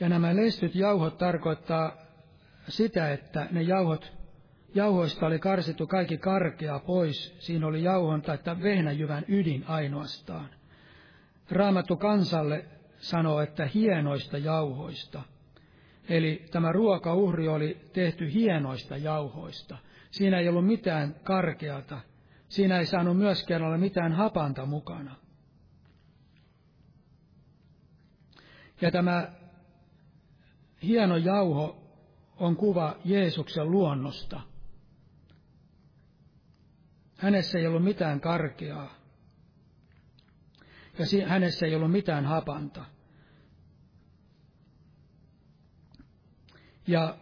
Ja 0.00 0.08
nämä 0.08 0.36
lestyt 0.36 0.74
jauhot 0.74 1.18
tarkoittaa 1.18 2.03
sitä, 2.68 3.12
että 3.12 3.48
ne 3.50 3.62
jauhot, 3.62 4.12
jauhoista 4.74 5.26
oli 5.26 5.38
karsittu 5.38 5.86
kaikki 5.86 6.18
karkea 6.18 6.78
pois. 6.78 7.36
Siinä 7.38 7.66
oli 7.66 7.82
jauhon 7.82 8.22
tai 8.22 8.38
vehnäjyvän 8.62 9.24
ydin 9.28 9.64
ainoastaan. 9.66 10.48
Raamattu 11.50 11.96
kansalle 11.96 12.64
sanoo, 12.96 13.40
että 13.40 13.66
hienoista 13.74 14.38
jauhoista. 14.38 15.22
Eli 16.08 16.44
tämä 16.50 16.72
ruokauhri 16.72 17.48
oli 17.48 17.80
tehty 17.92 18.32
hienoista 18.32 18.96
jauhoista. 18.96 19.76
Siinä 20.10 20.38
ei 20.38 20.48
ollut 20.48 20.66
mitään 20.66 21.14
karkeata. 21.22 22.00
Siinä 22.48 22.78
ei 22.78 22.86
saanut 22.86 23.18
myöskään 23.18 23.62
olla 23.62 23.78
mitään 23.78 24.12
hapanta 24.12 24.66
mukana. 24.66 25.16
Ja 28.80 28.90
tämä 28.90 29.32
hieno 30.82 31.16
jauho 31.16 31.83
on 32.36 32.56
kuva 32.56 32.96
Jeesuksen 33.04 33.70
luonnosta. 33.70 34.40
Hänessä 37.16 37.58
ei 37.58 37.66
ollut 37.66 37.84
mitään 37.84 38.20
karkeaa. 38.20 38.94
Ja 40.98 41.28
hänessä 41.28 41.66
ei 41.66 41.74
ollut 41.74 41.90
mitään 41.90 42.24
hapanta. 42.24 42.84
Ja 46.86 47.16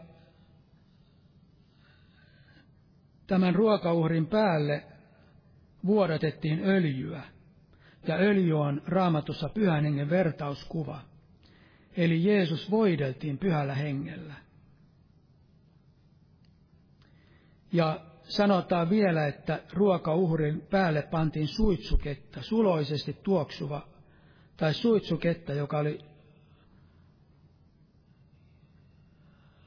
tämän 3.26 3.54
ruokauhrin 3.54 4.26
päälle 4.26 4.84
vuodatettiin 5.86 6.60
öljyä. 6.64 7.22
Ja 8.08 8.14
öljy 8.14 8.60
on 8.60 8.82
raamatussa 8.86 9.48
pyhän 9.48 9.84
hengen 9.84 10.10
vertauskuva. 10.10 11.00
Eli 11.96 12.24
Jeesus 12.24 12.70
voideltiin 12.70 13.38
pyhällä 13.38 13.74
hengellä. 13.74 14.34
Ja 17.72 18.00
sanotaan 18.22 18.90
vielä, 18.90 19.26
että 19.26 19.60
ruokauhrin 19.72 20.60
päälle 20.70 21.02
pantiin 21.02 21.48
suitsuketta, 21.48 22.42
suloisesti 22.42 23.16
tuoksuva, 23.22 23.88
tai 24.56 24.74
suitsuketta, 24.74 25.52
joka 25.52 25.78
oli, 25.78 25.98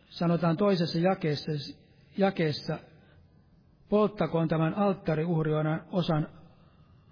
sanotaan 0.09 0.57
toisessa 0.57 0.99
jakeessa, 0.99 1.51
jakeessa 2.17 2.79
polttakoon 3.89 4.47
tämän 4.47 4.73
alttariuhrionan 4.73 5.83
osan 5.91 6.27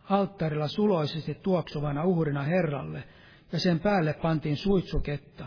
alttarilla 0.09 0.67
suloisesti 0.67 1.35
tuoksuvana 1.35 2.03
uhrina 2.03 2.43
Herralle, 2.43 3.03
ja 3.51 3.59
sen 3.59 3.79
päälle 3.79 4.13
pantiin 4.13 4.57
suitsuketta. 4.57 5.45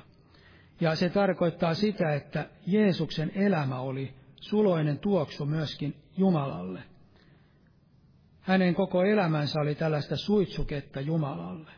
Ja 0.81 0.95
se 0.95 1.09
tarkoittaa 1.09 1.75
sitä, 1.75 2.15
että 2.15 2.49
Jeesuksen 2.67 3.33
elämä 3.35 3.81
oli 3.81 4.15
suloinen 4.49 4.99
tuoksu 4.99 5.47
myöskin 5.47 5.95
Jumalalle. 6.17 6.83
Hänen 8.41 8.75
koko 8.75 9.03
elämänsä 9.05 9.61
oli 9.61 9.75
tällaista 9.75 10.17
suitsuketta 10.17 11.01
Jumalalle. 11.01 11.71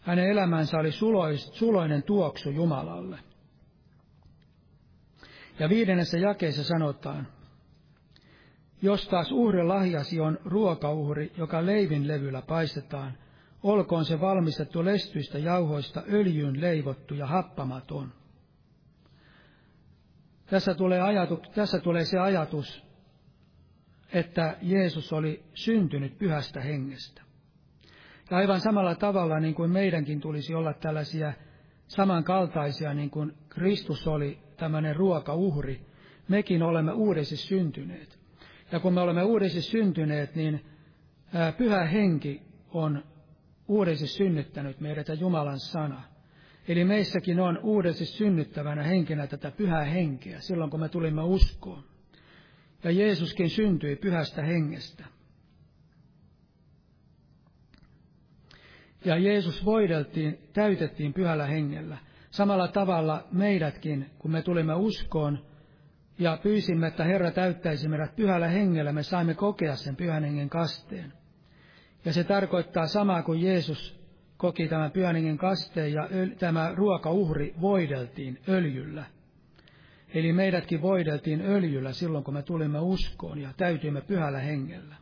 Hänen 0.00 0.30
elämänsä 0.30 0.78
oli 0.78 0.92
suloinen 1.52 2.02
tuoksu 2.02 2.50
Jumalalle. 2.50 3.18
Ja 5.58 5.68
viidennessä 5.68 6.18
jakeessa 6.18 6.64
sanotaan, 6.64 7.37
jos 8.82 9.08
taas 9.08 9.32
uhrilahjasi 9.32 10.20
on 10.20 10.38
ruokauhri, 10.44 11.32
joka 11.36 11.66
leivin 11.66 12.08
levyllä 12.08 12.42
paistetaan, 12.42 13.18
olkoon 13.62 14.04
se 14.04 14.20
valmistettu 14.20 14.84
lestyistä 14.84 15.38
jauhoista 15.38 16.02
öljyyn 16.12 16.60
leivottu 16.60 17.14
ja 17.14 17.26
happamaton. 17.26 18.12
Tässä 20.46 20.74
tulee, 20.74 21.00
ajatu, 21.00 21.42
tässä 21.54 21.78
tulee 21.78 22.04
se 22.04 22.18
ajatus, 22.18 22.84
että 24.12 24.56
Jeesus 24.62 25.12
oli 25.12 25.44
syntynyt 25.54 26.18
pyhästä 26.18 26.60
hengestä. 26.60 27.22
Ja 28.30 28.36
aivan 28.36 28.60
samalla 28.60 28.94
tavalla 28.94 29.40
niin 29.40 29.54
kuin 29.54 29.70
meidänkin 29.70 30.20
tulisi 30.20 30.54
olla 30.54 30.72
tällaisia 30.72 31.32
samankaltaisia, 31.88 32.94
niin 32.94 33.10
kuin 33.10 33.32
Kristus 33.48 34.08
oli 34.08 34.38
tämmöinen 34.56 34.96
ruokauhri, 34.96 35.86
mekin 36.28 36.62
olemme 36.62 36.92
uudesti 36.92 37.36
syntyneet. 37.36 38.17
Ja 38.72 38.80
kun 38.80 38.94
me 38.94 39.00
olemme 39.00 39.22
uudesti 39.22 39.62
syntyneet, 39.62 40.34
niin 40.34 40.64
pyhä 41.58 41.84
henki 41.84 42.42
on 42.70 43.04
uudesti 43.68 44.06
synnyttänyt 44.06 44.80
meidät 44.80 45.08
ja 45.08 45.14
Jumalan 45.14 45.58
sana. 45.58 46.02
Eli 46.68 46.84
meissäkin 46.84 47.40
on 47.40 47.58
uudesti 47.62 48.04
synnyttävänä 48.04 48.82
henkenä 48.82 49.26
tätä 49.26 49.50
pyhää 49.50 49.84
henkeä 49.84 50.40
silloin, 50.40 50.70
kun 50.70 50.80
me 50.80 50.88
tulimme 50.88 51.22
uskoon. 51.22 51.84
Ja 52.84 52.90
Jeesuskin 52.90 53.50
syntyi 53.50 53.96
pyhästä 53.96 54.42
hengestä. 54.42 55.04
Ja 59.04 59.16
Jeesus 59.16 59.64
voideltiin, 59.64 60.38
täytettiin 60.52 61.14
pyhällä 61.14 61.46
hengellä. 61.46 61.98
Samalla 62.30 62.68
tavalla 62.68 63.28
meidätkin, 63.32 64.10
kun 64.18 64.30
me 64.30 64.42
tulimme 64.42 64.74
uskoon, 64.74 65.46
ja 66.18 66.38
pyysimme, 66.42 66.86
että 66.86 67.04
Herra 67.04 67.30
täyttäisi 67.30 67.88
meidät 67.88 68.16
pyhällä 68.16 68.48
hengellä, 68.48 68.92
me 68.92 69.02
saimme 69.02 69.34
kokea 69.34 69.76
sen 69.76 69.96
pyhän 69.96 70.24
hengen 70.24 70.50
kasteen. 70.50 71.12
Ja 72.04 72.12
se 72.12 72.24
tarkoittaa 72.24 72.86
samaa 72.86 73.22
kuin 73.22 73.42
Jeesus 73.42 74.00
koki 74.36 74.68
tämän 74.68 74.90
pyhän 74.90 75.14
hengen 75.14 75.38
kasteen 75.38 75.92
ja 75.92 76.08
öl, 76.12 76.28
tämä 76.28 76.72
ruokauhri 76.74 77.54
voideltiin 77.60 78.38
öljyllä. 78.48 79.04
Eli 80.14 80.32
meidätkin 80.32 80.82
voideltiin 80.82 81.40
öljyllä 81.40 81.92
silloin, 81.92 82.24
kun 82.24 82.34
me 82.34 82.42
tulimme 82.42 82.80
uskoon 82.80 83.38
ja 83.38 83.52
täytyimme 83.56 84.00
pyhällä 84.00 84.38
hengellä. 84.38 84.96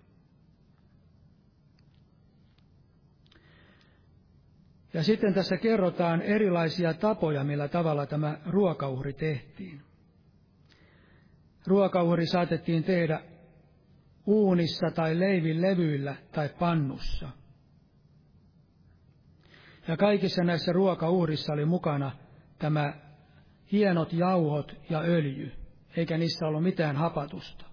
Ja 4.94 5.02
sitten 5.02 5.34
tässä 5.34 5.56
kerrotaan 5.56 6.22
erilaisia 6.22 6.94
tapoja, 6.94 7.44
millä 7.44 7.68
tavalla 7.68 8.06
tämä 8.06 8.38
ruokauhri 8.46 9.12
tehtiin. 9.12 9.85
Ruokauhri 11.66 12.26
saatettiin 12.26 12.84
tehdä 12.84 13.20
uunissa 14.26 14.90
tai 14.94 15.18
leivin 15.18 15.62
levyillä 15.62 16.16
tai 16.32 16.48
pannussa. 16.58 17.28
Ja 19.88 19.96
kaikissa 19.96 20.44
näissä 20.44 20.72
ruokauhrissa 20.72 21.52
oli 21.52 21.64
mukana 21.64 22.12
tämä 22.58 22.94
hienot 23.72 24.12
jauhot 24.12 24.76
ja 24.90 25.00
öljy, 25.00 25.52
eikä 25.96 26.18
niissä 26.18 26.46
ollut 26.46 26.62
mitään 26.62 26.96
hapatusta. 26.96 27.64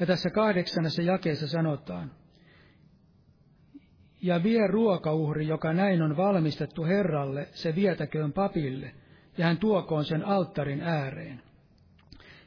Ja 0.00 0.06
tässä 0.06 0.30
kahdeksannessa 0.30 1.02
jakeessa 1.02 1.48
sanotaan, 1.48 2.10
ja 4.22 4.42
vie 4.42 4.66
ruokauhri, 4.66 5.48
joka 5.48 5.72
näin 5.72 6.02
on 6.02 6.16
valmistettu 6.16 6.84
Herralle, 6.84 7.48
se 7.52 7.74
vietäköön 7.74 8.32
papille, 8.32 8.94
ja 9.38 9.46
hän 9.46 9.58
tuokoon 9.58 10.04
sen 10.04 10.24
alttarin 10.24 10.80
ääreen. 10.80 11.42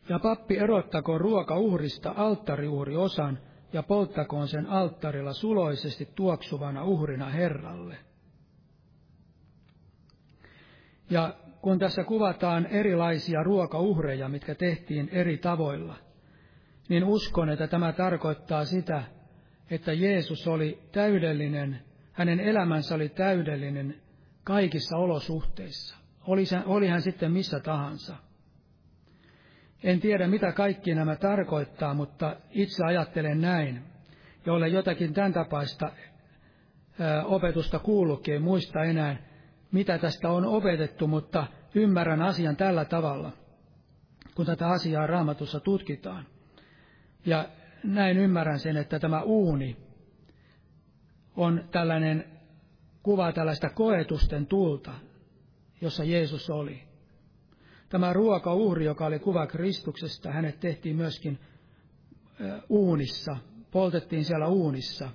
Ja 0.10 0.20
pappi 0.20 0.58
erottakoon 0.58 1.22
ruokauhrista 1.22 2.14
alttariuhri 2.18 2.96
osan, 2.96 3.40
ja 3.74 3.84
polttakoon 3.84 4.48
sen 4.48 4.70
alttarilla 4.70 5.34
suloisesti 5.34 6.10
tuoksuvana 6.16 6.84
uhrina 6.84 7.30
Herralle. 7.30 7.98
Ja 11.10 11.36
kun 11.62 11.80
tässä 11.80 12.04
kuvataan 12.04 12.66
erilaisia 12.66 13.44
ruokauhreja, 13.44 14.30
mitkä 14.30 14.56
tehtiin 14.56 15.10
eri 15.12 15.38
tavoilla, 15.38 15.96
niin 16.90 17.04
uskon, 17.04 17.50
että 17.50 17.68
tämä 17.68 17.94
tarkoittaa 17.94 18.66
sitä, 18.66 19.04
että 19.70 19.94
Jeesus 19.94 20.48
oli 20.48 20.80
täydellinen, 20.92 21.80
hänen 22.12 22.40
elämänsä 22.40 22.96
oli 22.96 23.10
täydellinen 23.10 24.02
kaikissa 24.44 24.98
olosuhteissa. 24.98 25.98
Oli, 26.28 26.44
oli 26.66 26.88
hän 26.88 27.02
sitten 27.02 27.32
missä 27.32 27.60
tahansa. 27.60 28.16
En 29.86 30.00
tiedä, 30.00 30.28
mitä 30.28 30.52
kaikki 30.52 30.96
nämä 30.96 31.16
tarkoittaa, 31.16 31.94
mutta 31.94 32.36
itse 32.52 32.86
ajattelen 32.86 33.42
näin, 33.42 33.84
jolle 34.46 34.68
jotakin 34.68 35.14
tämän 35.14 35.34
tapaista 35.34 35.92
opetusta 37.26 37.80
kuulukin, 37.80 38.34
ei 38.34 38.40
muista 38.40 38.84
enää, 38.84 39.18
mitä 39.72 39.98
tästä 39.98 40.30
on 40.30 40.46
opetettu, 40.46 41.08
mutta 41.08 41.48
ymmärrän 41.76 42.22
asian 42.22 42.56
tällä 42.56 42.86
tavalla, 42.86 43.32
kun 44.36 44.46
tätä 44.46 44.68
asiaa 44.68 45.08
raamatussa 45.08 45.60
tutkitaan. 45.60 46.26
Ja 47.26 47.50
näin 47.84 48.18
ymmärrän 48.18 48.60
sen, 48.60 48.78
että 48.78 49.00
tämä 49.00 49.22
uuni 49.22 49.78
on 51.36 51.64
tällainen 51.72 52.26
kuva 53.04 53.32
tällaista 53.32 53.70
koetusten 53.70 54.48
tulta, 54.48 54.92
jossa 55.82 56.04
Jeesus 56.04 56.50
oli. 56.50 56.95
Tämä 57.90 58.14
ruokauhri, 58.14 58.86
joka 58.86 59.06
oli 59.06 59.20
kuva 59.20 59.48
Kristuksesta, 59.48 60.32
hänet 60.32 60.60
tehtiin 60.60 60.96
myöskin 60.96 61.40
uunissa, 62.70 63.38
poltettiin 63.72 64.26
siellä 64.26 64.48
uunissa. 64.48 65.10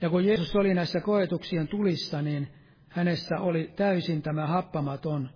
Ja 0.00 0.10
kun 0.10 0.24
Jeesus 0.24 0.56
oli 0.56 0.74
näissä 0.74 1.00
koetuksien 1.00 1.68
tulissa, 1.68 2.22
niin 2.22 2.48
hänessä 2.88 3.36
oli 3.40 3.72
täysin 3.76 4.22
tämä 4.22 4.46
happamaton 4.46 5.30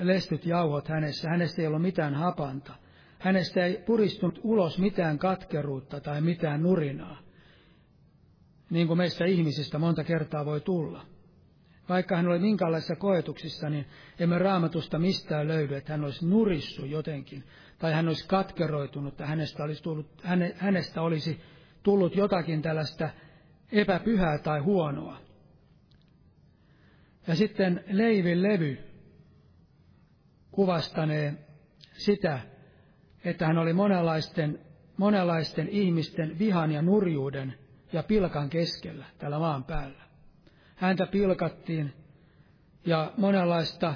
lestyt 0.00 0.46
jauhot 0.46 0.88
hänessä. 0.88 1.28
Hänestä 1.28 1.62
ei 1.62 1.68
ollut 1.68 1.82
mitään 1.82 2.14
hapanta. 2.14 2.74
Hänestä 3.18 3.64
ei 3.64 3.82
puristunut 3.86 4.40
ulos 4.42 4.78
mitään 4.78 5.18
katkeruutta 5.18 6.00
tai 6.00 6.20
mitään 6.20 6.62
nurinaa, 6.62 7.18
niin 8.70 8.86
kuin 8.86 8.98
meistä 8.98 9.24
ihmisistä 9.24 9.78
monta 9.78 10.04
kertaa 10.04 10.44
voi 10.44 10.60
tulla. 10.60 11.06
Vaikka 11.88 12.16
hän 12.16 12.28
oli 12.28 12.38
minkälaisissa 12.38 12.96
koetuksissa, 12.96 13.70
niin 13.70 13.86
emme 14.18 14.38
raamatusta 14.38 14.98
mistään 14.98 15.48
löydy, 15.48 15.76
että 15.76 15.92
hän 15.92 16.04
olisi 16.04 16.26
nurissu 16.26 16.84
jotenkin, 16.84 17.44
tai 17.78 17.92
hän 17.92 18.08
olisi 18.08 18.28
katkeroitunut, 18.28 19.12
että 19.12 19.26
hänestä 19.26 19.64
olisi 19.64 19.82
tullut, 19.82 20.06
häne, 20.22 20.54
hänestä 20.58 21.02
olisi 21.02 21.40
tullut 21.82 22.16
jotakin 22.16 22.62
tällaista 22.62 23.08
epäpyhää 23.72 24.38
tai 24.38 24.60
huonoa. 24.60 25.18
Ja 27.26 27.34
sitten 27.34 27.84
Leivin 27.86 28.42
levy 28.42 28.78
kuvastanee 30.50 31.34
sitä, 31.92 32.40
että 33.24 33.46
hän 33.46 33.58
oli 33.58 33.72
monenlaisten, 33.72 34.58
monenlaisten 34.96 35.68
ihmisten 35.68 36.38
vihan 36.38 36.72
ja 36.72 36.82
nurjuuden 36.82 37.54
ja 37.92 38.02
pilkan 38.02 38.50
keskellä 38.50 39.06
täällä 39.18 39.38
maan 39.38 39.64
päällä. 39.64 40.01
Häntä 40.82 41.06
pilkattiin 41.06 41.94
ja 42.86 43.12
monenlaista 43.16 43.94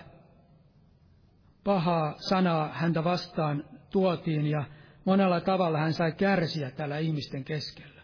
pahaa 1.65 2.15
sanaa 2.19 2.73
häntä 2.73 3.05
vastaan 3.05 3.65
tuotiin 3.91 4.47
ja 4.47 4.65
monella 5.05 5.41
tavalla 5.41 5.79
hän 5.79 5.93
sai 5.93 6.13
kärsiä 6.13 6.71
täällä 6.71 6.99
ihmisten 6.99 7.45
keskellä. 7.45 8.03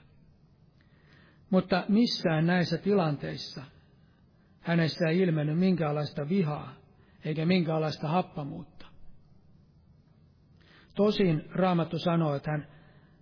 Mutta 1.50 1.84
missään 1.88 2.46
näissä 2.46 2.78
tilanteissa 2.78 3.62
hänessä 4.60 5.08
ei 5.08 5.18
ilmennyt 5.20 5.58
minkäänlaista 5.58 6.28
vihaa 6.28 6.74
eikä 7.24 7.46
minkäänlaista 7.46 8.08
happamuutta. 8.08 8.86
Tosin 10.94 11.44
Raamattu 11.54 11.98
sanoo, 11.98 12.34
että 12.34 12.50
hän 12.50 12.66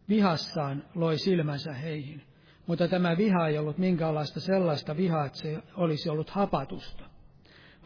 vihassaan 0.08 0.84
loi 0.94 1.18
silmänsä 1.18 1.72
heihin, 1.72 2.29
mutta 2.66 2.88
tämä 2.88 3.16
viha 3.16 3.48
ei 3.48 3.58
ollut 3.58 3.78
minkäänlaista 3.78 4.40
sellaista 4.40 4.96
vihaa, 4.96 5.26
että 5.26 5.38
se 5.38 5.62
olisi 5.76 6.08
ollut 6.08 6.30
hapatusta, 6.30 7.04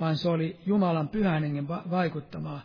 vaan 0.01 0.17
se 0.17 0.29
oli 0.29 0.61
Jumalan 0.67 1.09
pyhän 1.09 1.69
vaikuttamaa 1.91 2.61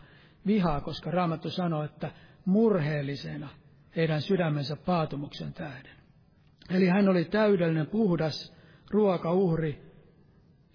vihaa, 0.47 0.82
koska 0.82 1.12
Raamattu 1.12 1.49
sanoo, 1.49 1.84
että 1.84 2.12
murheellisena 2.45 3.49
heidän 3.95 4.22
sydämensä 4.22 4.76
paatumuksen 4.76 5.53
tähden. 5.53 5.95
Eli 6.70 6.88
hän 6.88 7.10
oli 7.10 7.26
täydellinen 7.26 7.88
puhdas 7.88 8.53
ruokauhri 8.91 9.82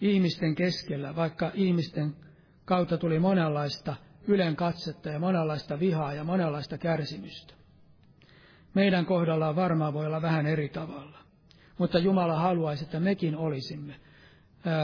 ihmisten 0.01 0.55
keskellä, 0.55 1.17
vaikka 1.17 1.51
ihmisten 1.55 2.17
kautta 2.65 2.99
tuli 2.99 3.19
monenlaista 3.19 3.97
ylen 4.29 4.57
katsetta 4.57 5.09
ja 5.09 5.19
monenlaista 5.19 5.81
vihaa 5.81 6.15
ja 6.15 6.25
monenlaista 6.25 6.79
kärsimystä. 6.79 7.55
Meidän 8.75 9.07
kohdallaan 9.07 9.57
varmaan 9.57 9.95
voi 9.95 10.07
olla 10.07 10.23
vähän 10.23 10.47
eri 10.47 10.69
tavalla, 10.69 11.19
mutta 11.79 11.99
Jumala 11.99 12.37
haluaisi, 12.37 12.85
että 12.85 13.01
mekin 13.01 13.37
olisimme 13.37 13.95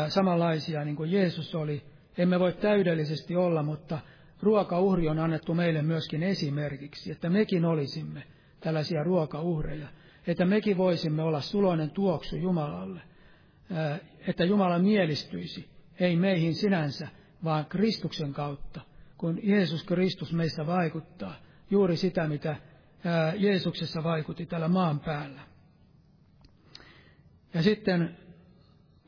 samanlaisia 0.08 0.84
niin 0.84 0.96
kuin 0.96 1.12
Jeesus 1.12 1.54
oli. 1.54 1.82
Emme 2.18 2.40
voi 2.40 2.52
täydellisesti 2.52 3.36
olla, 3.36 3.62
mutta 3.62 3.98
ruokauhri 4.42 5.08
on 5.08 5.18
annettu 5.18 5.54
meille 5.54 5.82
myöskin 5.82 6.22
esimerkiksi, 6.22 7.12
että 7.12 7.30
mekin 7.30 7.64
olisimme 7.64 8.22
tällaisia 8.60 9.04
ruokauhreja, 9.04 9.88
että 10.26 10.44
mekin 10.44 10.76
voisimme 10.76 11.22
olla 11.22 11.40
suloinen 11.40 11.90
tuoksu 11.90 12.36
Jumalalle, 12.36 13.00
että 14.26 14.44
Jumala 14.44 14.78
mielistyisi, 14.78 15.68
ei 16.00 16.16
meihin 16.16 16.54
sinänsä, 16.54 17.08
vaan 17.44 17.66
Kristuksen 17.66 18.32
kautta, 18.32 18.80
kun 19.18 19.38
Jeesus 19.42 19.84
Kristus 19.84 20.32
meistä 20.32 20.66
vaikuttaa, 20.66 21.34
juuri 21.70 21.96
sitä, 21.96 22.28
mitä 22.28 22.56
Jeesuksessa 23.36 24.04
vaikutti 24.04 24.46
täällä 24.46 24.68
maan 24.68 25.00
päällä. 25.00 25.49
Ja 27.54 27.62
sitten 27.62 28.16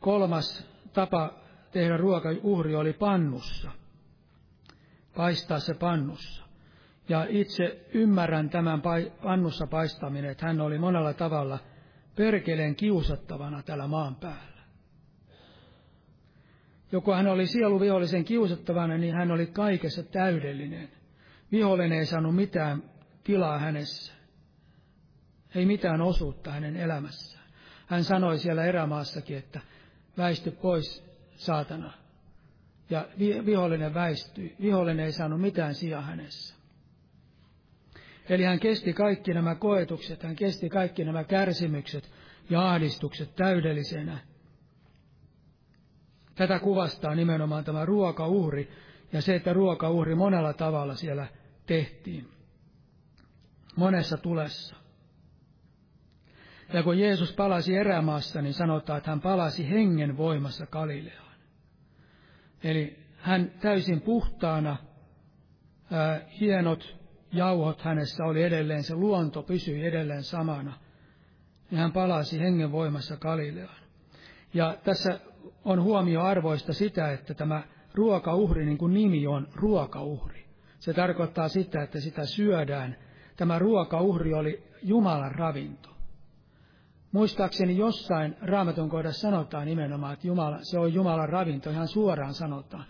kolmas 0.00 0.66
tapa 0.92 1.34
tehdä 1.72 1.96
ruokauhri 1.96 2.74
oli 2.76 2.92
pannussa, 2.92 3.70
paistaa 5.16 5.58
se 5.58 5.74
pannussa. 5.74 6.42
Ja 7.08 7.26
itse 7.28 7.86
ymmärrän 7.94 8.50
tämän 8.50 8.82
pannussa 9.22 9.66
paistaminen, 9.66 10.30
että 10.30 10.46
hän 10.46 10.60
oli 10.60 10.78
monella 10.78 11.14
tavalla 11.14 11.58
perkeleen 12.16 12.76
kiusattavana 12.76 13.62
täällä 13.62 13.86
maan 13.86 14.14
päällä. 14.16 14.62
Joko 16.92 17.14
hän 17.14 17.26
oli 17.26 17.46
sieluvihollisen 17.46 18.24
kiusattavana, 18.24 18.98
niin 18.98 19.14
hän 19.14 19.30
oli 19.30 19.46
kaikessa 19.46 20.02
täydellinen. 20.02 20.88
Vihollinen 21.52 21.98
ei 21.98 22.06
saanut 22.06 22.36
mitään 22.36 22.82
tilaa 23.24 23.58
hänessä. 23.58 24.12
Ei 25.54 25.66
mitään 25.66 26.00
osuutta 26.00 26.50
hänen 26.50 26.76
elämässään. 26.76 27.41
Hän 27.92 28.04
sanoi 28.04 28.38
siellä 28.38 28.64
erämaassakin, 28.64 29.36
että 29.36 29.60
väisty 30.18 30.50
pois, 30.50 31.04
saatana. 31.36 31.92
Ja 32.90 33.08
vihollinen 33.18 33.94
väistyi. 33.94 34.56
Vihollinen 34.60 35.06
ei 35.06 35.12
saanut 35.12 35.40
mitään 35.40 35.74
sijaa 35.74 36.02
hänessä. 36.02 36.54
Eli 38.28 38.44
hän 38.44 38.60
kesti 38.60 38.92
kaikki 38.92 39.34
nämä 39.34 39.54
koetukset, 39.54 40.22
hän 40.22 40.36
kesti 40.36 40.68
kaikki 40.68 41.04
nämä 41.04 41.24
kärsimykset 41.24 42.10
ja 42.50 42.70
ahdistukset 42.70 43.36
täydellisenä 43.36 44.18
Tätä 46.34 46.58
kuvastaa 46.58 47.14
nimenomaan 47.14 47.64
tämä 47.64 47.84
ruokauhri 47.84 48.70
ja 49.12 49.22
se, 49.22 49.34
että 49.34 49.52
ruokauhri 49.52 50.14
monella 50.14 50.52
tavalla 50.52 50.94
siellä 50.94 51.26
tehtiin. 51.66 52.28
Monessa 53.76 54.16
tulessa. 54.16 54.81
Ja 56.72 56.82
kun 56.82 56.98
Jeesus 56.98 57.32
palasi 57.32 57.76
erämaassa, 57.76 58.42
niin 58.42 58.54
sanotaan, 58.54 58.98
että 58.98 59.10
hän 59.10 59.20
palasi 59.20 59.70
hengen 59.70 60.16
voimassa 60.16 60.66
Galileaan. 60.66 61.36
Eli 62.64 62.98
hän 63.16 63.50
täysin 63.60 64.00
puhtaana, 64.00 64.76
ää, 65.90 66.20
hienot 66.40 66.96
jauhot 67.32 67.82
hänessä 67.82 68.24
oli 68.24 68.42
edelleen, 68.42 68.82
se 68.82 68.94
luonto 68.94 69.42
pysyi 69.42 69.86
edelleen 69.86 70.22
samana. 70.22 70.72
Ja 71.70 71.78
hän 71.78 71.92
palasi 71.92 72.40
hengen 72.40 72.72
voimassa 72.72 73.16
Galileaan. 73.16 73.82
Ja 74.54 74.76
tässä 74.84 75.20
on 75.64 75.82
huomioarvoista 75.82 76.72
sitä, 76.72 77.12
että 77.12 77.34
tämä 77.34 77.62
ruokauhri, 77.94 78.64
niin 78.64 78.78
kuin 78.78 78.94
nimi 78.94 79.26
on 79.26 79.48
ruokauhri. 79.54 80.44
Se 80.78 80.94
tarkoittaa 80.94 81.48
sitä, 81.48 81.82
että 81.82 82.00
sitä 82.00 82.24
syödään. 82.24 82.96
Tämä 83.36 83.58
ruokauhri 83.58 84.34
oli 84.34 84.62
Jumalan 84.82 85.34
ravinto. 85.34 85.91
Muistaakseni 87.12 87.76
jossain 87.76 88.36
raamatun 88.40 88.88
kohdassa 88.88 89.20
sanotaan 89.20 89.66
nimenomaan, 89.66 90.12
että 90.12 90.26
Jumala, 90.26 90.58
se 90.62 90.78
on 90.78 90.94
Jumalan 90.94 91.28
ravinto, 91.28 91.70
ihan 91.70 91.88
suoraan 91.88 92.34
sanotaan. 92.34 92.84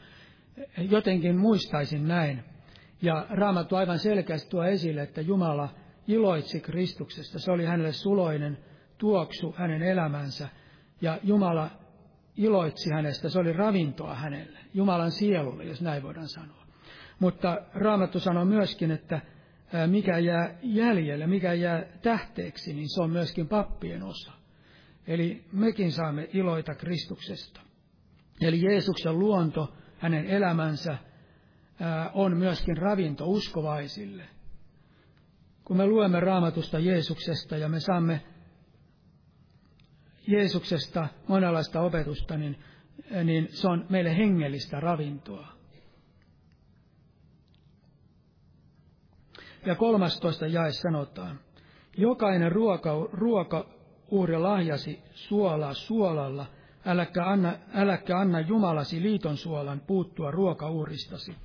Jotenkin 0.78 1.36
muistaisin 1.36 2.08
näin. 2.08 2.44
Ja 3.02 3.26
raamattu 3.30 3.76
aivan 3.76 3.98
selkeästi 3.98 4.50
tuo 4.50 4.64
esille, 4.64 5.02
että 5.02 5.20
Jumala 5.20 5.68
iloitsi 6.08 6.60
Kristuksesta. 6.60 7.38
Se 7.38 7.50
oli 7.50 7.64
hänelle 7.64 7.92
suloinen 7.92 8.58
tuoksu 8.98 9.54
hänen 9.58 9.82
elämänsä. 9.82 10.48
Ja 11.00 11.18
Jumala 11.22 11.70
iloitsi 12.36 12.90
hänestä, 12.94 13.28
se 13.28 13.38
oli 13.38 13.52
ravintoa 13.52 14.14
hänelle, 14.14 14.58
Jumalan 14.74 15.10
sielulle, 15.10 15.64
jos 15.64 15.82
näin 15.82 16.02
voidaan 16.02 16.28
sanoa. 16.28 16.62
Mutta 17.18 17.58
Raamattu 17.74 18.20
sanoo 18.20 18.44
myöskin, 18.44 18.90
että 18.90 19.20
mikä 19.86 20.18
jää 20.18 20.58
jäljelle, 20.62 21.26
mikä 21.26 21.52
jää 21.52 21.84
tähteeksi, 22.02 22.74
niin 22.74 22.88
se 22.94 23.02
on 23.02 23.10
myöskin 23.10 23.48
pappien 23.48 24.02
osa. 24.02 24.32
Eli 25.06 25.44
mekin 25.52 25.92
saamme 25.92 26.28
iloita 26.32 26.74
Kristuksesta. 26.74 27.60
Eli 28.40 28.62
Jeesuksen 28.62 29.18
luonto, 29.18 29.74
hänen 29.98 30.26
elämänsä, 30.26 30.98
on 32.14 32.36
myöskin 32.36 32.76
ravinto 32.76 33.26
uskovaisille. 33.26 34.24
Kun 35.64 35.76
me 35.76 35.86
luemme 35.86 36.20
raamatusta 36.20 36.78
Jeesuksesta 36.78 37.56
ja 37.56 37.68
me 37.68 37.80
saamme 37.80 38.22
Jeesuksesta 40.26 41.08
monenlaista 41.28 41.80
opetusta, 41.80 42.36
niin, 42.36 42.58
niin 43.24 43.48
se 43.50 43.68
on 43.68 43.86
meille 43.88 44.16
hengellistä 44.16 44.80
ravintoa. 44.80 45.61
Ja 49.66 49.74
kolmastoista 49.74 50.46
jae 50.46 50.72
sanotaan, 50.72 51.40
jokainen 51.96 52.52
ruoka, 52.52 53.08
ruoka 53.12 53.66
uhri 54.10 54.38
lahjasi 54.38 55.02
suolaa 55.14 55.74
suolalla, 55.74 56.46
äläkä 56.86 57.26
anna, 57.26 57.54
äläkä 57.74 58.18
anna 58.18 58.40
Jumalasi 58.40 59.02
liiton 59.02 59.36
suolan 59.36 59.80
puuttua 59.80 60.30
ruokauhristasi. 60.30 61.36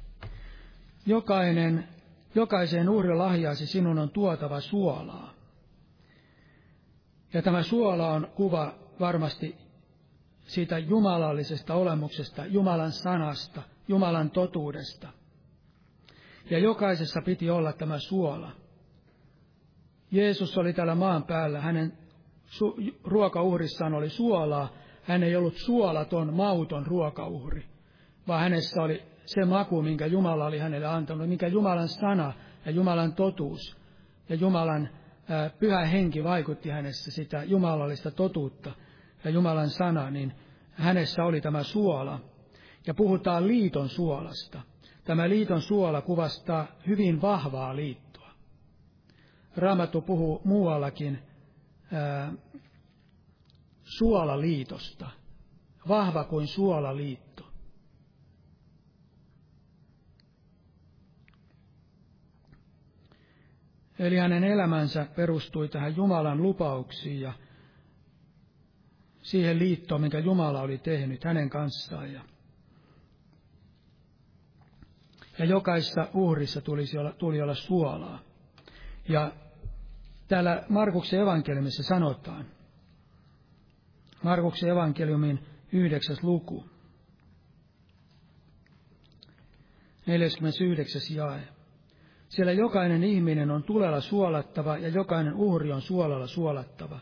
Jokainen, 1.06 1.88
jokaiseen 2.36 2.90
uhrilahjaasi 2.90 3.68
sinun 3.68 4.00
on 4.00 4.10
tuotava 4.10 4.60
suolaa. 4.60 5.34
Ja 7.34 7.42
tämä 7.42 7.64
suola 7.64 8.12
on 8.12 8.28
kuva 8.36 8.74
varmasti 9.00 9.56
siitä 10.48 10.78
jumalallisesta 10.78 11.74
olemuksesta, 11.74 12.46
Jumalan 12.46 12.92
sanasta, 12.92 13.62
Jumalan 13.88 14.32
totuudesta. 14.32 15.10
Ja 16.50 16.60
jokaisessa 16.60 17.22
piti 17.22 17.50
olla 17.50 17.74
tämä 17.74 18.00
suola. 18.00 18.52
Jeesus 20.12 20.58
oli 20.58 20.74
täällä 20.74 20.96
maan 20.96 21.24
päällä, 21.24 21.62
hänen 21.62 21.94
su- 22.46 22.96
ruokauhrissaan 23.04 23.94
oli 23.94 24.10
suolaa. 24.10 24.74
Hän 25.04 25.24
ei 25.24 25.36
ollut 25.36 25.58
suolaton, 25.58 26.34
mauton 26.34 26.86
ruokauhri, 26.86 27.66
vaan 28.28 28.42
hänessä 28.42 28.82
oli 28.82 29.04
se 29.26 29.46
maku, 29.46 29.82
minkä 29.82 30.06
Jumala 30.06 30.46
oli 30.46 30.60
hänelle 30.60 30.88
antanut, 30.88 31.30
minkä 31.30 31.48
Jumalan 31.48 31.88
sana 31.88 32.34
ja 32.66 32.72
Jumalan 32.72 33.14
totuus 33.14 33.78
ja 34.30 34.36
Jumalan 34.36 34.90
pyhä 35.60 35.86
henki 35.86 36.24
vaikutti 36.24 36.70
hänessä 36.70 37.12
sitä 37.12 37.44
jumalallista 37.44 38.12
totuutta 38.12 38.72
ja 39.24 39.30
Jumalan 39.30 39.70
sana, 39.70 40.12
niin 40.12 40.34
hänessä 40.72 41.24
oli 41.24 41.42
tämä 41.42 41.64
suola. 41.64 42.20
Ja 42.88 42.94
puhutaan 42.94 43.48
liiton 43.48 43.90
suolasta. 43.90 44.62
Tämä 45.08 45.30
liiton 45.30 45.62
suola 45.62 46.02
kuvastaa 46.02 46.68
hyvin 46.88 47.22
vahvaa 47.22 47.76
liittoa. 47.76 48.30
Raamattu 49.56 50.02
puhuu 50.02 50.42
muuallakin 50.44 51.20
ää, 51.92 52.34
suolaliitosta. 53.84 55.10
Vahva 55.88 56.24
kuin 56.24 56.48
suolaliitto. 56.48 57.48
Eli 64.00 64.18
hänen 64.18 64.44
elämänsä 64.44 65.08
perustui 65.16 65.68
tähän 65.68 65.96
Jumalan 65.96 66.42
lupauksiin 66.42 67.22
ja 67.22 67.34
siihen 69.22 69.60
liittoon, 69.60 70.02
minkä 70.02 70.20
Jumala 70.20 70.62
oli 70.62 70.78
tehnyt 70.78 71.24
hänen 71.24 71.50
kanssaan. 71.50 72.14
Ja, 72.14 72.22
ja 75.40 75.46
jokaisessa 75.46 76.08
uhrissa 76.14 76.62
tulisi 76.62 76.98
olla, 76.98 77.12
tuli 77.12 77.42
olla 77.42 77.56
suolaa. 77.56 78.20
Ja 79.10 79.32
täällä 80.28 80.64
Markuksen 80.70 81.20
evankeliumissa 81.20 81.84
sanotaan, 81.84 82.46
Markuksen 84.24 84.70
evankeliumin 84.70 85.40
yhdeksäs 85.72 86.24
luku, 86.24 86.66
49. 90.06 91.02
jae. 91.16 91.40
Siellä 92.30 92.52
jokainen 92.52 93.04
ihminen 93.04 93.52
on 93.52 93.64
tulella 93.64 94.02
suolattava 94.02 94.78
ja 94.78 94.88
jokainen 94.88 95.34
uhri 95.34 95.72
on 95.72 95.82
suolalla 95.82 96.28
suolattava. 96.28 97.00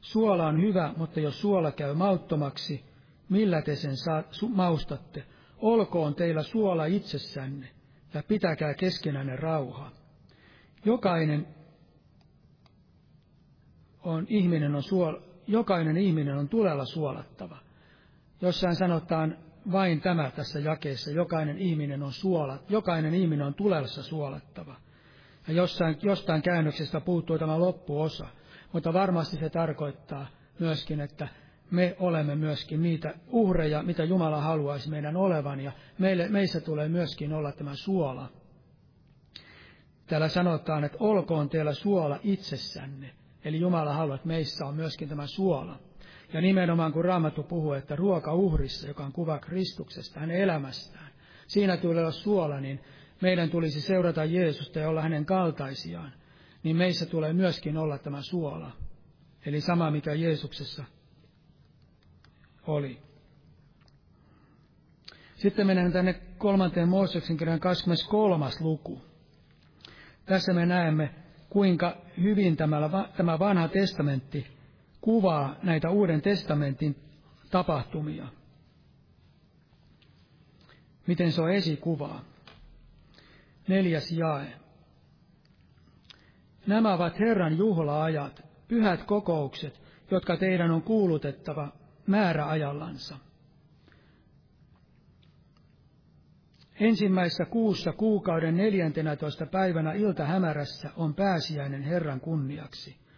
Suola 0.00 0.46
on 0.46 0.62
hyvä, 0.62 0.94
mutta 0.96 1.20
jos 1.20 1.40
suola 1.40 1.72
käy 1.72 1.94
mauttomaksi, 1.94 2.84
millä 3.28 3.62
te 3.62 3.76
sen 3.76 3.96
saa, 3.96 4.22
su, 4.30 4.48
maustatte? 4.48 5.24
Olkoon 5.58 6.14
teillä 6.14 6.42
suola 6.42 6.84
itsessänne 6.84 7.68
ja 8.14 8.22
pitäkää 8.28 8.74
keskenänne 8.74 9.36
rauha. 9.36 9.90
Jokainen 10.84 11.46
on 14.02 14.26
ihminen 14.28 14.74
on 14.74 14.82
suol, 14.82 15.16
jokainen 15.46 15.96
ihminen 15.96 16.36
on 16.38 16.48
tulella 16.48 16.84
suolattava. 16.84 17.58
Jossain 18.40 18.76
sanotaan 18.76 19.38
vain 19.72 20.00
tämä 20.00 20.30
tässä 20.30 20.58
jakeessa, 20.58 21.10
jokainen 21.10 21.58
ihminen 21.58 22.02
on 22.02 22.12
suola, 22.12 22.58
jokainen 22.68 23.14
ihminen 23.14 23.46
on 23.46 23.54
tulessa 23.54 24.02
suolattava. 24.02 24.76
Ja 25.48 25.54
jossain, 25.54 25.96
jostain 26.02 26.42
käännöksestä 26.42 27.00
puuttuu 27.00 27.38
tämä 27.38 27.60
loppuosa, 27.60 28.26
mutta 28.72 28.92
varmasti 28.92 29.36
se 29.36 29.50
tarkoittaa 29.50 30.26
myöskin, 30.58 31.00
että 31.00 31.28
me 31.70 31.96
olemme 31.98 32.34
myöskin 32.34 32.82
niitä 32.82 33.14
uhreja, 33.26 33.82
mitä 33.82 34.04
Jumala 34.04 34.40
haluaisi 34.40 34.90
meidän 34.90 35.16
olevan, 35.16 35.60
ja 35.60 35.72
meille, 35.98 36.28
meissä 36.28 36.60
tulee 36.60 36.88
myöskin 36.88 37.32
olla 37.32 37.52
tämä 37.52 37.74
suola. 37.74 38.28
Täällä 40.06 40.28
sanotaan, 40.28 40.84
että 40.84 40.98
olkoon 41.00 41.48
teillä 41.48 41.72
suola 41.72 42.20
itsessänne. 42.22 43.10
Eli 43.44 43.60
Jumala 43.60 43.92
haluaa, 43.92 44.14
että 44.14 44.28
meissä 44.28 44.66
on 44.66 44.74
myöskin 44.74 45.08
tämä 45.08 45.26
suola. 45.26 45.78
Ja 46.32 46.40
nimenomaan 46.40 46.92
kun 46.92 47.04
Raamattu 47.04 47.42
puhuu, 47.42 47.72
että 47.72 47.96
ruokauhrissa, 47.96 48.88
joka 48.88 49.04
on 49.04 49.12
kuva 49.12 49.38
Kristuksesta, 49.38 50.20
hänen 50.20 50.36
elämästään, 50.36 51.08
siinä 51.46 51.76
tulee 51.76 52.00
olla 52.00 52.10
suola, 52.10 52.60
niin 52.60 52.80
meidän 53.22 53.50
tulisi 53.50 53.80
seurata 53.80 54.24
Jeesusta 54.24 54.78
ja 54.78 54.88
olla 54.88 55.02
hänen 55.02 55.26
kaltaisiaan. 55.26 56.12
Niin 56.62 56.76
meissä 56.76 57.06
tulee 57.06 57.32
myöskin 57.32 57.76
olla 57.76 57.98
tämä 57.98 58.22
suola. 58.22 58.70
Eli 59.46 59.60
sama, 59.60 59.90
mikä 59.90 60.14
Jeesuksessa 60.14 60.84
oli. 62.68 62.98
Sitten 65.34 65.66
mennään 65.66 65.92
tänne 65.92 66.14
kolmanteen 66.38 66.88
Mooseksen 66.88 67.36
kirjan 67.36 67.60
23. 67.60 68.46
luku. 68.60 69.02
Tässä 70.26 70.52
me 70.52 70.66
näemme, 70.66 71.14
kuinka 71.50 71.96
hyvin 72.22 72.56
tämä 73.16 73.38
vanha 73.38 73.68
testamentti 73.68 74.46
kuvaa 75.00 75.56
näitä 75.62 75.90
Uuden 75.90 76.22
testamentin 76.22 76.96
tapahtumia. 77.50 78.26
Miten 81.06 81.32
se 81.32 81.42
on 81.42 81.52
esikuvaa? 81.52 82.24
Neljäs 83.68 84.12
jae. 84.12 84.52
Nämä 86.66 86.94
ovat 86.94 87.18
Herran 87.18 87.58
juhlaajat, 87.58 88.42
pyhät 88.68 89.02
kokoukset, 89.02 89.80
jotka 90.10 90.36
teidän 90.36 90.70
on 90.70 90.82
kuulutettava 90.82 91.77
määräajallansa. 92.08 93.16
Ensimmäisessä 96.80 97.44
kuussa 97.44 97.92
kuukauden 97.92 98.56
14. 98.56 99.46
päivänä 99.46 99.92
iltahämärässä 99.92 100.90
on 100.96 101.14
pääsiäinen 101.14 101.82
Herran 101.82 102.20
kunniaksi– 102.20 102.96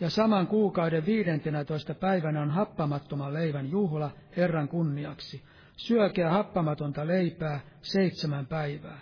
ja 0.00 0.10
saman 0.10 0.46
kuukauden 0.46 1.06
viidentenätoista 1.06 1.94
päivänä 1.94 2.42
on 2.42 2.50
happamattoman 2.50 3.34
leivän 3.34 3.70
juhla 3.70 4.10
Herran 4.36 4.68
kunniaksi. 4.68 5.42
Syökää 5.76 6.30
happamatonta 6.30 7.06
leipää 7.06 7.60
seitsemän 7.82 8.46
päivää. 8.46 8.98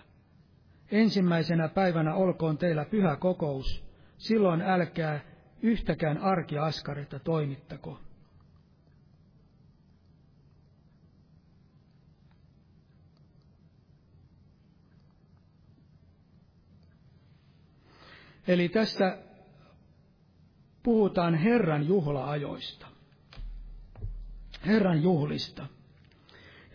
Ensimmäisenä 0.91 1.69
päivänä 1.69 2.15
olkoon 2.15 2.59
teillä 2.59 2.85
pyhä 2.85 3.17
kokous, 3.17 3.85
silloin 4.17 4.63
älkää 4.63 5.21
yhtäkään 5.63 6.19
arkiaskaretta 6.19 7.19
toimittako. 7.19 8.01
Eli 18.49 18.69
tässä 18.69 19.19
puhutaan 20.83 21.35
Herran 21.35 21.87
juhlaajoista. 21.87 22.87
Herran 24.67 25.03
juhlista. 25.03 25.67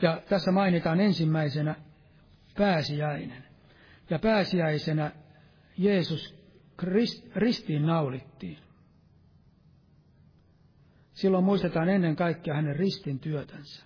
Ja 0.02 0.22
tässä 0.30 0.52
mainitaan 0.52 1.00
ensimmäisenä 1.00 1.76
pääsiäinen. 2.58 3.44
Ja 4.10 4.20
pääsiäisenä 4.20 5.12
Jeesus 5.78 6.36
ristiin 7.36 7.86
naulittiin. 7.86 8.58
Silloin 11.14 11.44
muistetaan 11.44 11.90
ennen 11.90 12.16
kaikkea 12.16 12.54
hänen 12.56 12.76
ristin 12.76 13.20
työtänsä. 13.20 13.84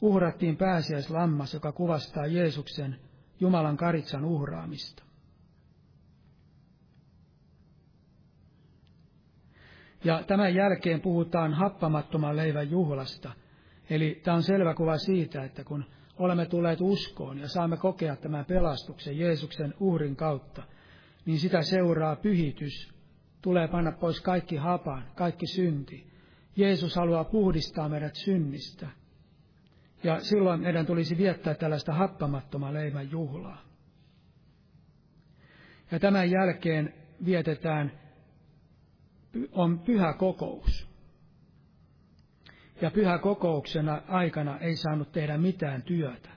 Uhrattiin 0.00 0.56
pääsiäislammas, 0.56 1.54
joka 1.54 1.72
kuvastaa 1.72 2.26
Jeesuksen 2.26 3.00
Jumalan 3.40 3.76
karitsan 3.76 4.24
uhraamista. 4.24 5.03
Ja 10.04 10.22
tämän 10.26 10.54
jälkeen 10.54 11.00
puhutaan 11.00 11.54
happamattoman 11.54 12.36
leivän 12.36 12.70
juhlasta. 12.70 13.32
Eli 13.90 14.20
tämä 14.24 14.36
on 14.36 14.42
selvä 14.42 14.74
kuva 14.74 14.98
siitä, 14.98 15.44
että 15.44 15.64
kun 15.64 15.84
olemme 16.18 16.46
tulleet 16.46 16.80
uskoon 16.80 17.38
ja 17.38 17.48
saamme 17.48 17.76
kokea 17.76 18.16
tämän 18.16 18.44
pelastuksen 18.44 19.18
Jeesuksen 19.18 19.74
uhrin 19.80 20.16
kautta, 20.16 20.62
niin 21.26 21.38
sitä 21.38 21.62
seuraa 21.62 22.16
pyhitys. 22.16 22.94
Tulee 23.42 23.68
panna 23.68 23.92
pois 23.92 24.20
kaikki 24.20 24.56
hapan, 24.56 25.04
kaikki 25.14 25.46
synti. 25.46 26.06
Jeesus 26.56 26.96
haluaa 26.96 27.24
puhdistaa 27.24 27.88
meidät 27.88 28.14
synnistä. 28.14 28.88
Ja 30.02 30.20
silloin 30.20 30.60
meidän 30.60 30.86
tulisi 30.86 31.18
viettää 31.18 31.54
tällaista 31.54 31.92
happamattoman 31.92 32.74
leivän 32.74 33.10
juhlaa. 33.10 33.62
Ja 35.90 35.98
tämän 35.98 36.30
jälkeen 36.30 36.94
vietetään, 37.24 37.92
on 39.52 39.78
pyhä 39.78 40.12
kokous. 40.12 40.88
Ja 42.80 42.90
pyhä 42.90 43.18
kokouksena 43.18 44.02
aikana 44.08 44.58
ei 44.58 44.76
saanut 44.76 45.12
tehdä 45.12 45.38
mitään 45.38 45.82
työtä. 45.82 46.28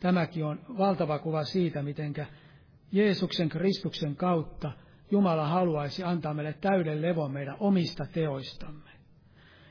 Tämäkin 0.00 0.44
on 0.44 0.60
valtava 0.78 1.18
kuva 1.18 1.44
siitä, 1.44 1.82
mitenkä 1.82 2.26
Jeesuksen 2.92 3.48
Kristuksen 3.48 4.16
kautta 4.16 4.72
Jumala 5.10 5.46
haluaisi 5.48 6.04
antaa 6.04 6.34
meille 6.34 6.52
täyden 6.52 7.02
levon 7.02 7.32
meidän 7.32 7.56
omista 7.60 8.06
teoistamme. 8.12 8.90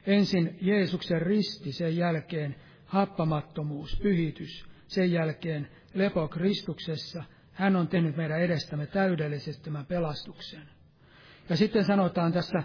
Ensin 0.08 0.58
Jeesuksen 0.62 1.22
risti, 1.22 1.72
sen 1.72 1.98
jälkeen 1.98 2.56
happamattomuus, 2.86 4.00
pyhitys, 4.04 4.66
sen 4.88 5.12
jälkeen 5.12 5.68
lepo 5.94 6.28
Kristuksessa. 6.28 7.24
Hän 7.52 7.76
on 7.76 7.88
tehnyt 7.88 8.16
meidän 8.16 8.42
edestämme 8.42 8.88
täydellisesti 8.88 9.64
tämän 9.64 9.86
pelastuksen. 9.86 10.75
Ja 11.50 11.58
sitten 11.58 11.84
sanotaan 11.84 12.34
tässä 12.34 12.64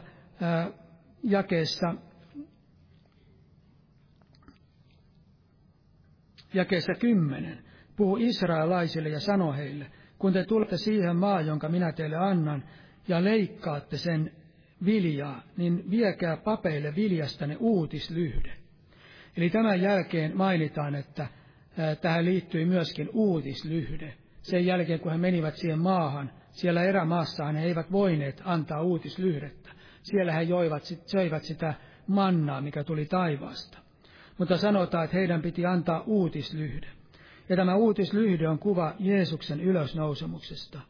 jakeessa, 1.23 1.95
jakeessa 6.55 6.93
kymmenen, 6.95 7.65
puhu 7.97 8.17
israelaisille 8.17 9.09
ja 9.09 9.21
sano 9.21 9.53
heille, 9.53 9.87
kun 10.19 10.33
te 10.33 10.45
tulette 10.45 10.77
siihen 10.77 11.17
maa, 11.17 11.41
jonka 11.41 11.69
minä 11.69 11.93
teille 11.93 12.17
annan, 12.17 12.65
ja 13.09 13.25
leikkaatte 13.25 13.97
sen 13.97 14.33
viljaa, 14.85 15.43
niin 15.57 15.91
viekää 15.91 16.37
papeille 16.37 16.95
viljastanne 16.97 17.57
uutislyhde. 17.61 18.57
Eli 19.37 19.51
tämän 19.51 19.81
jälkeen 19.81 20.37
mainitaan, 20.37 20.95
että 20.95 21.27
tähän 22.01 22.25
liittyi 22.25 22.65
myöskin 22.65 23.09
uutislyhde. 23.13 24.15
Sen 24.43 24.67
jälkeen, 24.67 25.01
kun 25.01 25.13
he 25.13 25.19
menivät 25.19 25.57
siihen 25.57 25.79
maahan, 25.79 26.31
siellä 26.61 26.83
erämaassaan 26.83 27.57
he 27.57 27.65
eivät 27.65 27.93
voineet 27.93 28.43
antaa 28.45 28.83
uutislyhdettä. 28.83 29.71
Siellä 30.03 30.33
he 30.33 30.43
joivat, 30.43 30.83
söivät 31.07 31.45
sitä 31.45 31.75
mannaa, 32.07 32.61
mikä 32.61 32.85
tuli 32.85 33.05
taivaasta. 33.05 33.79
Mutta 34.39 34.57
sanotaan, 34.57 35.05
että 35.05 35.17
heidän 35.17 35.43
piti 35.43 35.67
antaa 35.67 36.03
uutislyhde. 36.07 36.87
Ja 37.49 37.57
tämä 37.57 37.75
uutislyhde 37.75 38.49
on 38.49 38.59
kuva 38.59 38.95
Jeesuksen 38.99 39.61
ylösnousemuksesta. 39.61 40.81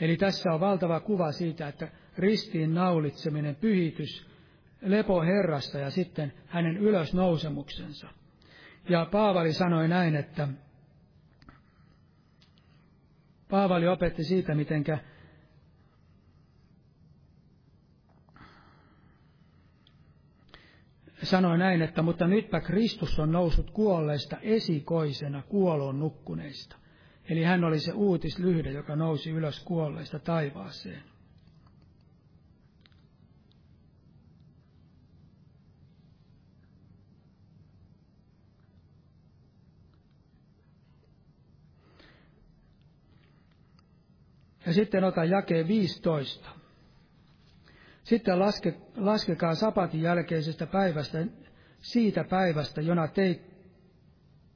Eli 0.00 0.16
tässä 0.16 0.52
on 0.52 0.60
valtava 0.60 1.00
kuva 1.00 1.32
siitä, 1.32 1.68
että 1.68 1.88
ristiin 2.18 2.74
naulitseminen, 2.74 3.56
pyhitys, 3.56 4.26
lepo 4.82 5.22
Herrasta 5.22 5.78
ja 5.78 5.90
sitten 5.90 6.32
hänen 6.46 6.76
ylösnousemuksensa. 6.76 8.08
Ja 8.88 9.06
Paavali 9.12 9.52
sanoi 9.52 9.88
näin, 9.88 10.16
että 10.16 10.48
Paavali 13.50 13.88
opetti 13.88 14.24
siitä, 14.24 14.54
mitenkä 14.54 14.98
sanoi 21.30 21.58
näin, 21.58 21.82
että 21.82 22.02
mutta 22.02 22.26
nytpä 22.26 22.60
Kristus 22.60 23.18
on 23.18 23.32
noussut 23.32 23.70
kuolleista 23.70 24.36
esikoisena 24.42 25.42
kuoloon 25.42 25.98
nukkuneista. 25.98 26.76
Eli 27.28 27.42
hän 27.42 27.64
oli 27.64 27.80
se 27.80 27.92
uutislyhde, 27.92 28.70
joka 28.70 28.96
nousi 28.96 29.30
ylös 29.30 29.64
kuolleista 29.64 30.18
taivaaseen. 30.18 31.02
Ja 44.66 44.74
sitten 44.74 45.04
ota 45.04 45.24
jakeen 45.24 45.68
15. 45.68 46.50
Sitten 48.08 48.38
laske, 48.38 48.74
laskekaa 48.96 49.54
sapatin 49.54 50.00
jälkeisestä 50.00 50.66
päivästä, 50.66 51.26
siitä 51.78 52.24
päivästä, 52.24 52.80
jona 52.80 53.08
teit, 53.08 53.42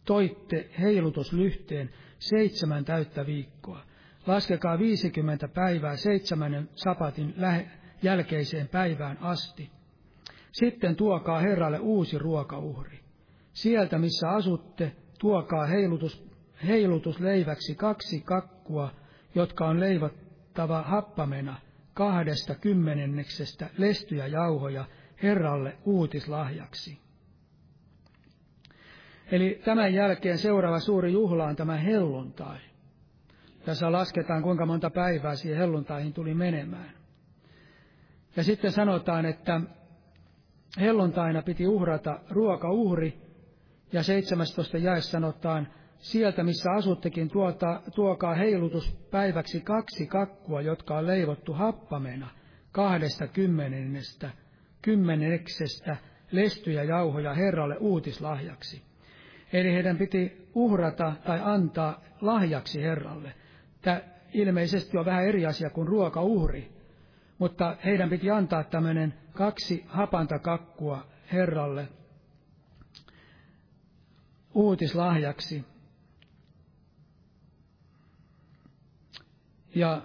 toitte 0.05 0.71
heilutuslyhteen 0.81 1.91
seitsemän 2.19 2.85
täyttä 2.85 3.27
viikkoa. 3.27 3.81
Laskekaa 4.27 4.79
viisikymmentä 4.79 5.49
päivää 5.49 5.97
seitsemännen 5.97 6.69
sapatin 6.75 7.35
lähe, 7.37 7.71
jälkeiseen 8.03 8.69
päivään 8.69 9.19
asti. 9.21 9.71
Sitten 10.53 10.97
tuokaa 10.97 11.41
Herralle 11.41 11.79
uusi 11.79 12.19
ruokauhri. 12.19 13.01
Sieltä, 13.53 13.99
missä 13.99 14.29
asutte, 14.29 14.93
tuokaa 15.19 15.67
heilutus, 15.67 16.29
heilutusleiväksi 16.67 17.75
kaksi 17.75 18.21
kakkua, 18.21 18.91
jotka 19.35 19.67
on 19.67 19.81
leivottava 19.81 20.83
happamena– 20.83 21.57
kahdesta 21.95 22.55
kymmenenneksestä 22.55 23.71
lestyjä 23.79 24.27
jauhoja 24.27 24.85
Herralle 25.23 25.77
uutislahjaksi. 25.85 26.99
Eli 29.33 29.61
tämän 29.65 29.95
jälkeen 29.95 30.39
seuraava 30.39 30.81
suuri 30.81 31.13
juhla 31.13 31.45
on 31.45 31.57
tämä 31.57 31.77
helluntai. 31.77 32.59
Tässä 33.65 33.93
lasketaan, 33.93 34.43
kuinka 34.43 34.67
monta 34.67 34.91
päivää 34.91 35.37
siihen 35.37 35.59
helluntaihin 35.59 36.13
tuli 36.13 36.35
menemään. 36.35 36.91
Ja 38.37 38.45
sitten 38.45 38.73
sanotaan, 38.73 39.27
että 39.27 39.61
helluntaina 40.81 41.43
piti 41.43 41.67
uhrata 41.67 42.21
ruokauhri, 42.31 43.23
ja 43.93 44.03
17 44.03 44.79
jaessa 44.79 45.11
sanotaan, 45.11 45.69
sieltä 46.03 46.43
missä 46.43 46.71
asuttekin 46.73 47.31
tuota, 47.31 47.81
tuokaa 47.95 48.35
heilutuspäiväksi 48.35 49.61
kaksi 49.61 50.07
kakkua, 50.07 50.61
jotka 50.61 50.99
on 50.99 51.07
leivottu 51.07 51.53
happamena 51.53 52.29
kahdesta 52.73 53.27
kymmenennestä, 53.27 54.31
kymmeneksestä 54.83 55.97
lestyjä 56.33 56.83
jauhoja 56.83 57.35
Herralle 57.35 57.77
uutislahjaksi. 57.77 58.83
Eli 59.53 59.73
heidän 59.73 59.99
piti 59.99 60.49
uhrata 60.55 61.13
tai 61.27 61.41
antaa 61.43 62.01
lahjaksi 62.21 62.83
Herralle. 62.83 63.35
Tämä 63.83 64.01
ilmeisesti 64.33 64.99
on 64.99 65.05
vähän 65.05 65.25
eri 65.25 65.47
asia 65.47 65.71
kuin 65.71 65.89
ruokauhri, 65.89 66.73
mutta 67.39 67.77
heidän 67.85 68.11
piti 68.11 68.31
antaa 68.31 68.65
tämmöinen 68.65 69.15
kaksi 69.33 69.85
hapantakakkua 69.89 71.07
Herralle 71.33 71.89
uutislahjaksi. 74.55 75.72
Ja 79.75 80.03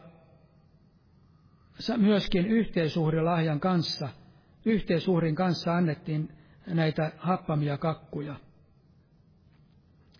myöskin 1.97 2.47
yhteisuhrilahjan 2.47 3.59
kanssa, 3.59 4.09
yhteisuhrin 4.65 5.35
kanssa 5.35 5.75
annettiin 5.75 6.31
näitä 6.67 7.11
happamia 7.17 7.77
kakkuja, 7.77 8.35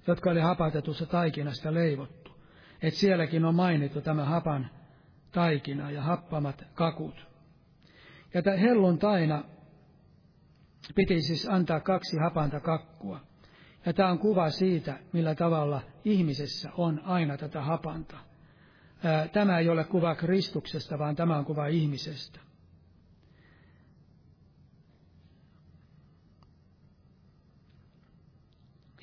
jotka 0.08 0.30
oli 0.30 0.39
hapatetussa 0.39 1.06
taikinasta 1.06 1.74
leivottu. 1.74 2.32
Et 2.82 2.93
sielläkin 2.93 3.45
on 3.45 3.56
mainittu 3.56 4.02
tämä 4.02 4.26
hapan 4.26 4.70
taikina 5.32 5.91
ja 5.91 6.02
happamat 6.02 6.64
kakut. 6.74 7.28
Ja 8.34 8.41
tämä 8.41 8.58
helluntaina 8.58 9.43
piti 10.95 11.22
siis 11.22 11.50
antaa 11.50 11.80
kaksi 11.80 12.18
hapanta 12.18 12.60
kakkua. 12.60 13.20
Ja 13.86 13.93
tämä 13.93 14.10
on 14.10 14.20
kuva 14.20 14.50
siitä, 14.50 15.00
millä 15.14 15.36
tavalla 15.36 15.82
ihmisessä 16.06 16.70
on 16.78 17.02
aina 17.06 17.38
tätä 17.38 17.62
hapanta 17.62 18.26
Tämä 19.34 19.60
ei 19.60 19.70
ole 19.70 19.84
kuva 19.84 20.16
Kristuksesta, 20.16 21.00
vaan 21.00 21.16
tämä 21.16 21.38
on 21.38 21.45
kuva 21.45 21.68
ihmisestä. 21.68 22.39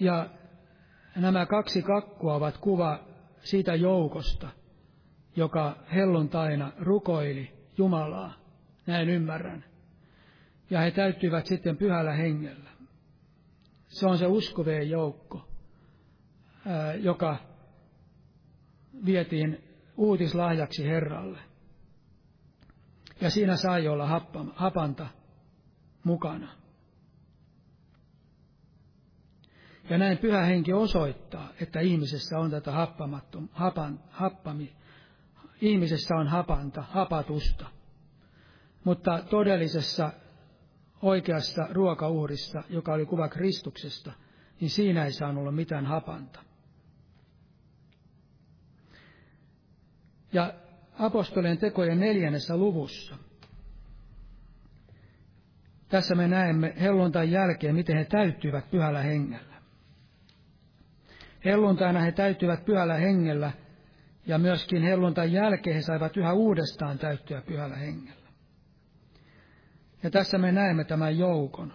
Ja 0.00 0.30
nämä 1.16 1.46
kaksi 1.46 1.82
kakkua 1.82 2.34
ovat 2.34 2.58
kuva 2.58 3.04
siitä 3.40 3.74
joukosta, 3.74 4.48
joka 5.36 5.76
helluntaina 5.94 6.72
rukoili 6.78 7.52
Jumalaa, 7.78 8.34
näin 8.86 9.08
ymmärrän. 9.08 9.64
Ja 10.70 10.80
he 10.80 10.90
täyttyivät 10.90 11.46
sitten 11.46 11.76
pyhällä 11.76 12.12
hengellä. 12.12 12.70
Se 13.88 14.06
on 14.06 14.18
se 14.18 14.26
uskoveen 14.26 14.90
joukko, 14.90 15.48
joka 17.00 17.36
vietiin 19.04 19.63
uutislahjaksi 19.96 20.84
Herralle. 20.84 21.38
Ja 23.20 23.30
siinä 23.30 23.56
sai 23.56 23.88
olla 23.88 24.22
hapanta 24.54 25.06
mukana. 26.04 26.48
Ja 29.90 29.98
näin 29.98 30.18
pyhä 30.18 30.42
henki 30.42 30.72
osoittaa, 30.72 31.48
että 31.60 31.80
ihmisessä 31.80 32.38
on 32.38 32.50
tätä 32.50 32.72
hapan, 33.52 34.00
happami, 34.10 34.72
ihmisessä 35.60 36.14
on 36.16 36.28
hapanta, 36.28 36.82
hapatusta. 36.82 37.66
Mutta 38.84 39.22
todellisessa 39.30 40.12
oikeassa 41.02 41.66
ruokauhrissa, 41.70 42.62
joka 42.68 42.92
oli 42.92 43.06
kuva 43.06 43.28
Kristuksesta, 43.28 44.12
niin 44.60 44.70
siinä 44.70 45.04
ei 45.04 45.12
saanut 45.12 45.40
olla 45.40 45.52
mitään 45.52 45.86
hapanta. 45.86 46.40
Ja 50.34 50.54
apostolien 50.98 51.58
tekojen 51.58 52.00
neljännessä 52.00 52.56
luvussa, 52.56 53.16
tässä 55.88 56.14
me 56.14 56.28
näemme 56.28 56.74
helluntain 56.80 57.30
jälkeen, 57.30 57.74
miten 57.74 57.96
he 57.96 58.04
täyttyivät 58.04 58.70
pyhällä 58.70 59.02
hengellä. 59.02 59.54
Helluntaina 61.44 62.00
he 62.00 62.12
täyttyivät 62.12 62.64
pyhällä 62.64 62.94
hengellä, 62.94 63.52
ja 64.26 64.38
myöskin 64.38 64.82
helluntain 64.82 65.32
jälkeen 65.32 65.76
he 65.76 65.82
saivat 65.82 66.16
yhä 66.16 66.32
uudestaan 66.32 66.98
täyttyä 66.98 67.42
pyhällä 67.42 67.76
hengellä. 67.76 68.28
Ja 70.02 70.10
tässä 70.10 70.38
me 70.38 70.52
näemme 70.52 70.84
tämän 70.84 71.18
joukon. 71.18 71.72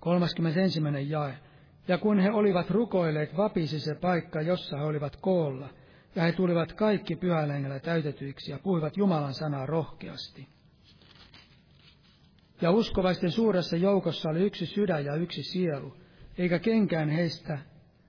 31. 0.00 0.80
jae. 1.08 1.38
Ja 1.88 1.98
kun 1.98 2.18
he 2.20 2.30
olivat 2.30 2.70
rukoilleet, 2.70 3.36
vapisi 3.36 3.80
se 3.80 3.94
paikka, 3.94 4.40
jossa 4.40 4.76
he 4.76 4.84
olivat 4.84 5.16
koolla, 5.16 5.68
ja 6.16 6.22
he 6.22 6.32
tulivat 6.32 6.72
kaikki 6.72 7.16
pyhällä 7.16 7.80
täytetyiksi 7.80 8.50
ja 8.50 8.58
puhuivat 8.58 8.96
Jumalan 8.96 9.34
sanaa 9.34 9.66
rohkeasti. 9.66 10.48
Ja 12.60 12.70
uskovaisten 12.70 13.30
suuressa 13.30 13.76
joukossa 13.76 14.28
oli 14.28 14.40
yksi 14.40 14.66
sydän 14.66 15.04
ja 15.04 15.14
yksi 15.14 15.42
sielu, 15.42 15.96
eikä 16.38 16.58
kenkään 16.58 17.10
heistä 17.10 17.58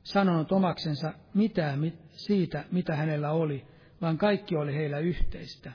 sanonut 0.04 0.52
omaksensa 0.52 1.14
mitään 1.34 1.94
siitä, 2.12 2.66
mitä 2.72 2.96
hänellä 2.96 3.32
oli, 3.32 3.68
vaan 4.02 4.18
kaikki 4.18 4.56
oli 4.56 4.76
heillä 4.76 5.00
yhteistä. 5.00 5.72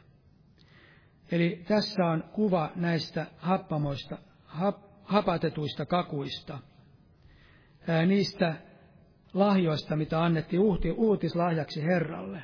Eli 1.33 1.65
tässä 1.69 2.07
on 2.07 2.25
kuva 2.33 2.73
näistä 2.77 3.27
happamoista, 3.37 4.19
hap, 4.45 4.79
hapatetuista 5.05 5.87
kakuista, 5.87 6.59
niistä 8.07 8.55
lahjoista, 9.35 9.97
mitä 9.97 10.25
annettiin 10.25 10.63
uutislahjaksi 10.97 11.83
Herralle. 11.83 12.43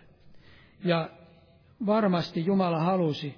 Ja 0.85 1.11
varmasti 1.87 2.47
Jumala 2.47 2.81
halusi, 2.81 3.35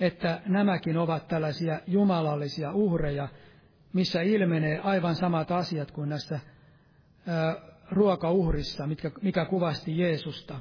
että 0.00 0.40
nämäkin 0.46 0.98
ovat 0.98 1.28
tällaisia 1.28 1.80
jumalallisia 1.86 2.72
uhreja, 2.72 3.28
missä 3.92 4.22
ilmenee 4.22 4.78
aivan 4.78 5.14
samat 5.14 5.50
asiat 5.50 5.90
kuin 5.90 6.08
näissä 6.08 6.40
ruokauhrissa, 7.90 8.86
mitkä, 8.86 9.10
mikä 9.22 9.44
kuvasti 9.44 9.98
Jeesusta. 9.98 10.58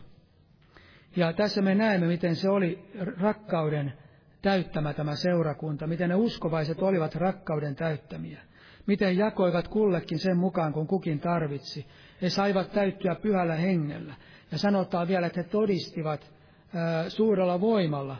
Ja 1.16 1.34
tässä 1.34 1.62
me 1.62 1.76
näemme, 1.76 2.08
miten 2.08 2.36
se 2.36 2.50
oli 2.50 2.92
rakkauden 3.20 3.94
täyttämä 4.42 4.94
tämä 4.94 5.16
seurakunta, 5.16 5.88
miten 5.88 6.10
ne 6.10 6.16
uskovaiset 6.16 6.82
olivat 6.82 7.16
rakkauden 7.16 7.76
täyttämiä, 7.76 8.42
miten 8.88 9.18
jakoivat 9.18 9.68
kullekin 9.68 10.20
sen 10.20 10.38
mukaan, 10.38 10.74
kun 10.74 10.88
kukin 10.88 11.20
tarvitsi. 11.20 11.86
He 12.22 12.30
saivat 12.30 12.72
täyttyä 12.72 13.16
pyhällä 13.16 13.56
hengellä. 13.56 14.16
Ja 14.52 14.58
sanotaan 14.58 15.08
vielä, 15.08 15.28
että 15.28 15.42
he 15.42 15.50
todistivat 15.50 16.34
ää, 16.76 17.10
suurella 17.10 17.62
voimalla, 17.62 18.18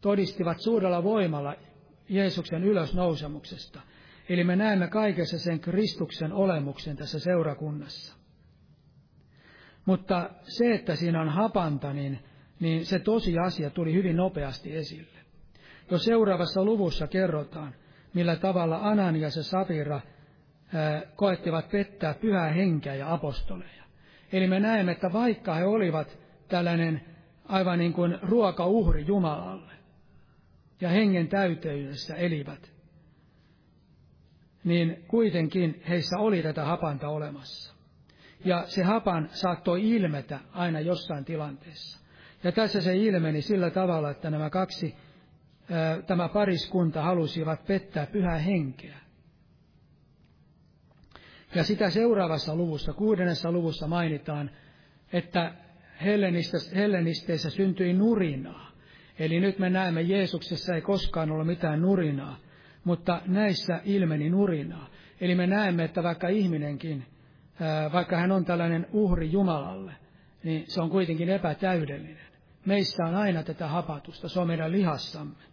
todistivat 0.00 0.60
suurella 0.60 1.02
voimalla 1.02 1.54
Jeesuksen 2.08 2.64
ylösnousemuksesta. 2.64 3.80
Eli 4.28 4.44
me 4.44 4.56
näemme 4.56 4.88
kaikessa 4.88 5.38
sen 5.38 5.60
Kristuksen 5.60 6.32
olemuksen 6.32 6.96
tässä 6.96 7.18
seurakunnassa. 7.18 8.16
Mutta 9.84 10.30
se, 10.42 10.74
että 10.74 10.94
siinä 10.94 11.20
on 11.20 11.28
hapanta, 11.28 11.92
niin, 11.92 12.18
niin 12.60 12.86
se 12.86 12.98
tosiasia 12.98 13.70
tuli 13.70 13.94
hyvin 13.94 14.16
nopeasti 14.16 14.76
esille. 14.76 15.18
Jo 15.90 15.98
seuraavassa 15.98 16.64
luvussa 16.64 17.06
kerrotaan, 17.06 17.74
millä 18.18 18.36
tavalla 18.36 18.78
Ananias 18.82 19.36
ja 19.36 19.42
Safira 19.42 20.00
koettivat 21.16 21.70
pettää 21.70 22.14
pyhää 22.14 22.52
henkeä 22.52 22.94
ja 22.94 23.12
apostoleja. 23.12 23.84
Eli 24.32 24.46
me 24.46 24.60
näemme, 24.60 24.92
että 24.92 25.12
vaikka 25.12 25.54
he 25.54 25.64
olivat 25.64 26.18
tällainen 26.48 27.00
aivan 27.44 27.78
niin 27.78 27.92
kuin 27.92 28.18
ruokauhri 28.22 29.06
Jumalalle 29.06 29.72
ja 30.80 30.88
hengen 30.88 31.28
täyteydessä 31.28 32.14
elivät, 32.14 32.72
niin 34.64 35.04
kuitenkin 35.08 35.82
heissä 35.88 36.18
oli 36.18 36.42
tätä 36.42 36.64
hapanta 36.64 37.08
olemassa. 37.08 37.74
Ja 38.44 38.64
se 38.66 38.82
hapan 38.82 39.28
saattoi 39.32 39.90
ilmetä 39.90 40.40
aina 40.52 40.80
jossain 40.80 41.24
tilanteessa. 41.24 42.00
Ja 42.44 42.52
tässä 42.52 42.80
se 42.80 42.96
ilmeni 42.96 43.42
sillä 43.42 43.70
tavalla, 43.70 44.10
että 44.10 44.30
nämä 44.30 44.50
kaksi, 44.50 44.94
tämä 46.06 46.28
pariskunta 46.28 47.02
halusivat 47.02 47.66
pettää 47.66 48.06
pyhää 48.06 48.38
henkeä. 48.38 48.98
Ja 51.54 51.64
sitä 51.64 51.90
seuraavassa 51.90 52.56
luvussa, 52.56 52.92
kuudennessa 52.92 53.52
luvussa 53.52 53.86
mainitaan, 53.86 54.50
että 55.12 55.54
hellenisteissä 56.74 57.50
syntyi 57.50 57.92
nurinaa. 57.92 58.70
Eli 59.18 59.40
nyt 59.40 59.58
me 59.58 59.70
näemme, 59.70 60.02
Jeesuksessa 60.02 60.74
ei 60.74 60.80
koskaan 60.80 61.30
ollut 61.30 61.46
mitään 61.46 61.82
nurinaa, 61.82 62.36
mutta 62.84 63.22
näissä 63.26 63.80
ilmeni 63.84 64.30
nurinaa. 64.30 64.88
Eli 65.20 65.34
me 65.34 65.46
näemme, 65.46 65.84
että 65.84 66.02
vaikka 66.02 66.28
ihminenkin, 66.28 67.06
vaikka 67.92 68.16
hän 68.16 68.32
on 68.32 68.44
tällainen 68.44 68.86
uhri 68.92 69.32
Jumalalle, 69.32 69.92
niin 70.42 70.64
se 70.66 70.80
on 70.80 70.90
kuitenkin 70.90 71.28
epätäydellinen. 71.28 72.28
Meissä 72.66 73.04
on 73.04 73.14
aina 73.14 73.42
tätä 73.42 73.68
hapatusta, 73.68 74.28
se 74.28 74.40
on 74.40 74.46
meidän 74.46 74.72
lihassamme. 74.72 75.48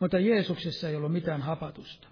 Mutta 0.00 0.18
Jeesuksessa 0.18 0.88
ei 0.88 0.96
ollut 0.96 1.12
mitään 1.12 1.42
hapatusta. 1.42 2.08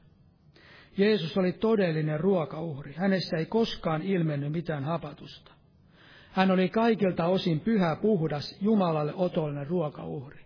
Jeesus 0.97 1.39
oli 1.39 1.53
todellinen 1.53 2.21
ruokauhri. 2.21 2.95
Hänessä 2.97 3.37
ei 3.37 3.47
koskaan 3.47 4.03
ilmennyt 4.03 4.53
mitään 4.53 4.85
hapatusta. 4.85 5.53
Hän 6.33 6.51
oli 6.51 6.69
kaikilta 6.69 7.27
osin 7.27 7.61
pyhä, 7.61 7.97
puhdas, 7.97 8.59
Jumalalle 8.61 9.13
otollinen 9.15 9.67
ruokauhri. 9.67 10.41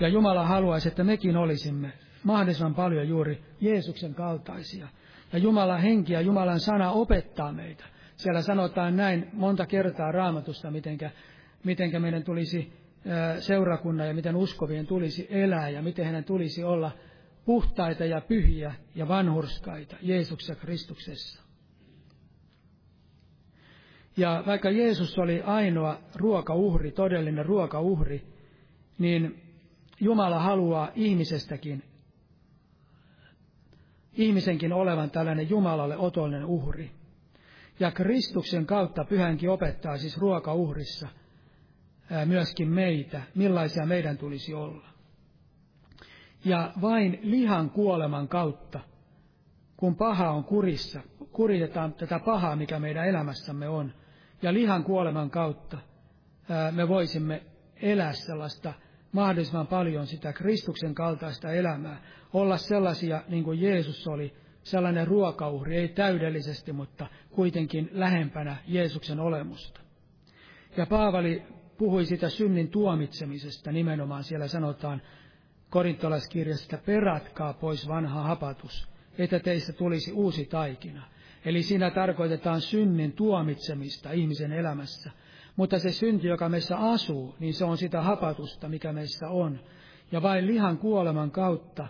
Ja 0.00 0.08
Jumala 0.08 0.46
haluaisi, 0.46 0.88
että 0.88 1.04
mekin 1.04 1.36
olisimme 1.36 1.92
mahdollisimman 2.24 2.74
paljon 2.74 3.08
juuri 3.08 3.44
Jeesuksen 3.60 4.14
kaltaisia. 4.14 4.88
Ja 5.32 5.38
Jumalan 5.38 5.80
henki 5.80 6.12
ja 6.12 6.20
Jumalan 6.20 6.60
sana 6.60 6.90
opettaa 6.90 7.52
meitä. 7.52 7.84
Siellä 8.16 8.42
sanotaan 8.42 8.96
näin 8.96 9.30
monta 9.32 9.66
kertaa 9.66 10.12
raamatusta, 10.12 10.70
mitenkä, 10.70 11.10
mitenkä 11.64 12.00
meidän 12.00 12.24
tulisi 12.24 12.72
seurakunnan 13.38 14.08
ja 14.08 14.14
miten 14.14 14.36
uskovien 14.36 14.86
tulisi 14.86 15.26
elää 15.30 15.68
ja 15.68 15.82
miten 15.82 16.06
hänen 16.06 16.24
tulisi 16.24 16.64
olla 16.64 16.90
puhtaita 17.44 18.04
ja 18.04 18.20
pyhiä 18.20 18.74
ja 18.94 19.08
vanhurskaita 19.08 19.96
Jeesuksessa 20.02 20.54
Kristuksessa. 20.54 21.42
Ja 24.16 24.42
vaikka 24.46 24.70
Jeesus 24.70 25.18
oli 25.18 25.42
ainoa 25.42 25.98
ruokauhri, 26.14 26.90
todellinen 26.90 27.46
ruokauhri, 27.46 28.22
niin 28.98 29.42
Jumala 30.00 30.38
haluaa 30.38 30.90
ihmisestäkin 30.94 31.82
ihmisenkin 34.16 34.72
olevan 34.72 35.10
tällainen 35.10 35.50
Jumalalle 35.50 35.96
otollinen 35.96 36.44
uhri. 36.44 36.90
Ja 37.80 37.90
Kristuksen 37.90 38.66
kautta 38.66 39.04
pyhänkin 39.04 39.50
opettaa 39.50 39.98
siis 39.98 40.18
ruokauhrissa 40.18 41.08
myöskin 42.24 42.68
meitä, 42.68 43.22
millaisia 43.34 43.86
meidän 43.86 44.18
tulisi 44.18 44.54
olla. 44.54 44.86
Ja 46.44 46.72
vain 46.80 47.18
lihan 47.22 47.70
kuoleman 47.70 48.28
kautta, 48.28 48.80
kun 49.76 49.96
paha 49.96 50.30
on 50.30 50.44
kurissa, 50.44 51.00
kuritetaan 51.32 51.92
tätä 51.92 52.20
pahaa, 52.24 52.56
mikä 52.56 52.78
meidän 52.78 53.08
elämässämme 53.08 53.68
on, 53.68 53.92
ja 54.42 54.54
lihan 54.54 54.84
kuoleman 54.84 55.30
kautta 55.30 55.78
me 56.70 56.88
voisimme 56.88 57.42
elää 57.76 58.12
sellaista 58.12 58.72
mahdollisimman 59.12 59.66
paljon 59.66 60.06
sitä 60.06 60.32
Kristuksen 60.32 60.94
kaltaista 60.94 61.52
elämää, 61.52 62.02
olla 62.32 62.56
sellaisia 62.56 63.22
niin 63.28 63.44
kuin 63.44 63.60
Jeesus 63.60 64.08
oli, 64.08 64.34
sellainen 64.62 65.06
ruokauhri, 65.06 65.76
ei 65.76 65.88
täydellisesti, 65.88 66.72
mutta 66.72 67.06
kuitenkin 67.30 67.90
lähempänä 67.92 68.56
Jeesuksen 68.66 69.20
olemusta. 69.20 69.80
Ja 70.76 70.86
Paavali 70.86 71.42
puhui 71.78 72.06
sitä 72.06 72.28
synnin 72.28 72.68
tuomitsemisesta, 72.68 73.72
nimenomaan 73.72 74.24
siellä 74.24 74.48
sanotaan 74.48 75.02
korintolaiskirjasta, 75.70 76.78
peratkaa 76.86 77.52
pois 77.52 77.88
vanha 77.88 78.22
hapatus, 78.22 78.88
että 79.18 79.38
teistä 79.38 79.72
tulisi 79.72 80.12
uusi 80.12 80.44
taikina. 80.44 81.02
Eli 81.44 81.62
siinä 81.62 81.90
tarkoitetaan 81.90 82.60
synnin 82.60 83.12
tuomitsemista 83.12 84.12
ihmisen 84.12 84.52
elämässä. 84.52 85.10
Mutta 85.56 85.78
se 85.78 85.92
synti, 85.92 86.28
joka 86.28 86.48
meissä 86.48 86.76
asuu, 86.76 87.34
niin 87.38 87.54
se 87.54 87.64
on 87.64 87.78
sitä 87.78 88.02
hapatusta, 88.02 88.68
mikä 88.68 88.92
meissä 88.92 89.28
on. 89.28 89.60
Ja 90.12 90.22
vain 90.22 90.46
lihan 90.46 90.78
kuoleman 90.78 91.30
kautta, 91.30 91.88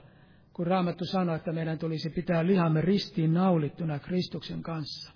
kun 0.52 0.66
Raamattu 0.66 1.04
sanoo, 1.04 1.36
että 1.36 1.52
meidän 1.52 1.78
tulisi 1.78 2.10
pitää 2.10 2.46
lihamme 2.46 2.80
ristiin 2.80 3.34
naulittuna 3.34 3.98
Kristuksen 3.98 4.62
kanssa, 4.62 5.12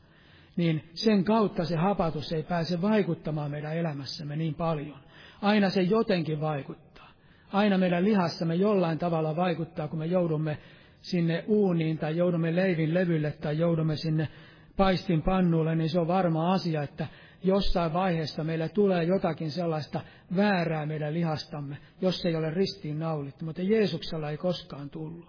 niin 0.59 0.91
sen 0.95 1.25
kautta 1.25 1.65
se 1.65 1.77
hapatus 1.77 2.33
ei 2.33 2.43
pääse 2.43 2.83
vaikuttamaan 2.83 3.51
meidän 3.51 3.77
elämässämme 3.77 4.37
niin 4.37 4.55
paljon. 4.55 4.99
Aina 5.43 5.71
se 5.71 5.83
jotenkin 5.83 6.41
vaikuttaa. 6.41 7.09
Aina 7.53 7.79
meidän 7.79 8.05
lihassamme 8.05 8.55
jollain 8.55 8.99
tavalla 8.99 9.37
vaikuttaa, 9.37 9.89
kun 9.89 9.99
me 9.99 10.07
joudumme 10.07 10.59
sinne 11.01 11.45
uuniin 11.47 11.99
tai 11.99 12.17
joudumme 12.17 12.57
leivin 12.57 12.95
levylle 12.95 13.31
tai 13.31 13.59
joudumme 13.59 13.97
sinne 13.97 14.29
paistin 14.77 15.23
pannulle, 15.23 15.75
niin 15.75 15.89
se 15.89 16.01
on 16.01 16.09
varma 16.09 16.53
asia, 16.53 16.83
että 16.83 17.07
jossain 17.45 17.93
vaiheessa 17.93 18.45
meillä 18.45 18.69
tulee 18.69 19.05
jotakin 19.05 19.51
sellaista 19.51 20.01
väärää 20.37 20.87
meidän 20.87 21.15
lihastamme, 21.15 21.77
jos 22.01 22.27
ei 22.27 22.37
ole 22.37 22.51
ristiin 22.51 22.99
naulittu, 22.99 23.45
mutta 23.45 23.63
Jeesuksella 23.63 24.31
ei 24.31 24.37
koskaan 24.37 24.91
tullut. 24.91 25.27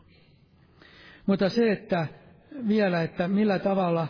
Mutta 1.26 1.50
se, 1.50 1.72
että 1.72 2.08
vielä, 2.68 3.02
että 3.02 3.28
millä 3.28 3.60
tavalla 3.60 4.08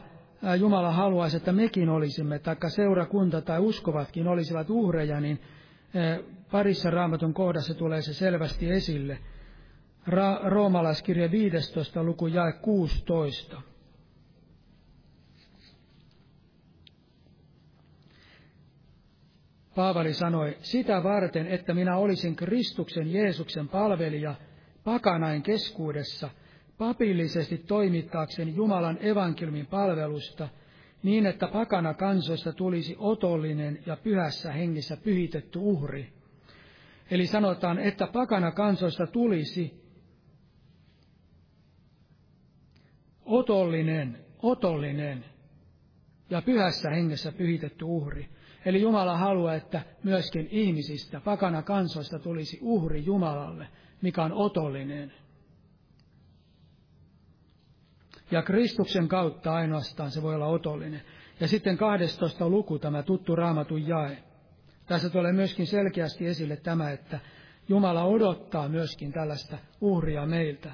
Jumala 0.60 0.92
haluaisi, 0.92 1.38
että 1.38 1.52
mekin 1.52 1.90
olisimme, 1.90 2.40
taikka 2.40 2.70
seurakunta 2.70 3.42
tai 3.42 3.60
uskovatkin 3.60 4.28
olisivat 4.28 4.70
uhreja, 4.70 5.20
niin 5.22 5.42
parissa 6.52 6.92
raamatun 6.92 7.34
kohdassa 7.34 7.74
tulee 7.74 8.02
se 8.02 8.14
selvästi 8.14 8.72
esille. 8.72 9.20
Ra- 10.08 10.50
Roomalaiskirja 10.50 11.32
15. 11.32 12.04
luku 12.04 12.28
jae 12.28 12.52
16. 12.52 13.62
Paavali 19.76 20.14
sanoi, 20.14 20.58
sitä 20.62 21.04
varten, 21.04 21.48
että 21.48 21.74
minä 21.74 21.98
olisin 21.98 22.36
Kristuksen 22.36 23.14
Jeesuksen 23.14 23.68
palvelija 23.68 24.36
pakanain 24.84 25.44
keskuudessa, 25.44 26.30
papillisesti 26.80 27.58
toimittaakseni 27.58 28.56
Jumalan 28.56 28.98
evankelmin 29.02 29.66
palvelusta, 29.66 30.50
niin 31.04 31.26
että 31.26 31.48
pakana 31.48 31.94
kansoista 31.94 32.54
tulisi 32.54 32.96
otollinen 33.00 33.80
ja 33.86 33.98
pyhässä 33.98 34.52
hengissä 34.52 34.98
pyhitetty 34.98 35.60
uhri. 35.60 36.14
Eli 37.12 37.28
sanotaan, 37.28 37.80
että 37.80 38.08
pakana 38.08 38.52
kansoista 38.52 39.08
tulisi 39.08 39.84
otollinen, 43.26 44.18
otollinen 44.42 45.26
ja 46.30 46.42
pyhässä 46.42 46.90
hengessä 46.90 47.32
pyhitetty 47.32 47.86
uhri. 47.86 48.30
Eli 48.66 48.82
Jumala 48.82 49.18
haluaa, 49.18 49.56
että 49.56 49.82
myöskin 50.04 50.48
ihmisistä, 50.52 51.20
pakana 51.20 51.64
kansoista 51.64 52.20
tulisi 52.20 52.60
uhri 52.62 53.06
Jumalalle, 53.06 53.68
mikä 54.02 54.24
on 54.24 54.34
otollinen. 54.34 55.14
Ja 58.32 58.42
Kristuksen 58.42 59.08
kautta 59.08 59.54
ainoastaan 59.54 60.12
se 60.12 60.22
voi 60.22 60.36
olla 60.36 60.48
otollinen. 60.48 61.02
Ja 61.40 61.48
sitten 61.48 61.78
12 61.78 62.50
luku, 62.50 62.80
tämä 62.80 63.04
tuttu 63.04 63.36
raamatun 63.36 63.88
jae. 63.88 64.18
Tässä 64.86 65.10
tulee 65.10 65.34
myöskin 65.34 65.68
selkeästi 65.68 66.28
esille 66.28 66.56
tämä, 66.56 66.92
että 66.92 67.20
Jumala 67.70 68.04
odottaa 68.04 68.70
myöskin 68.70 69.12
tällaista 69.12 69.58
uhria 69.82 70.26
meiltä. 70.26 70.72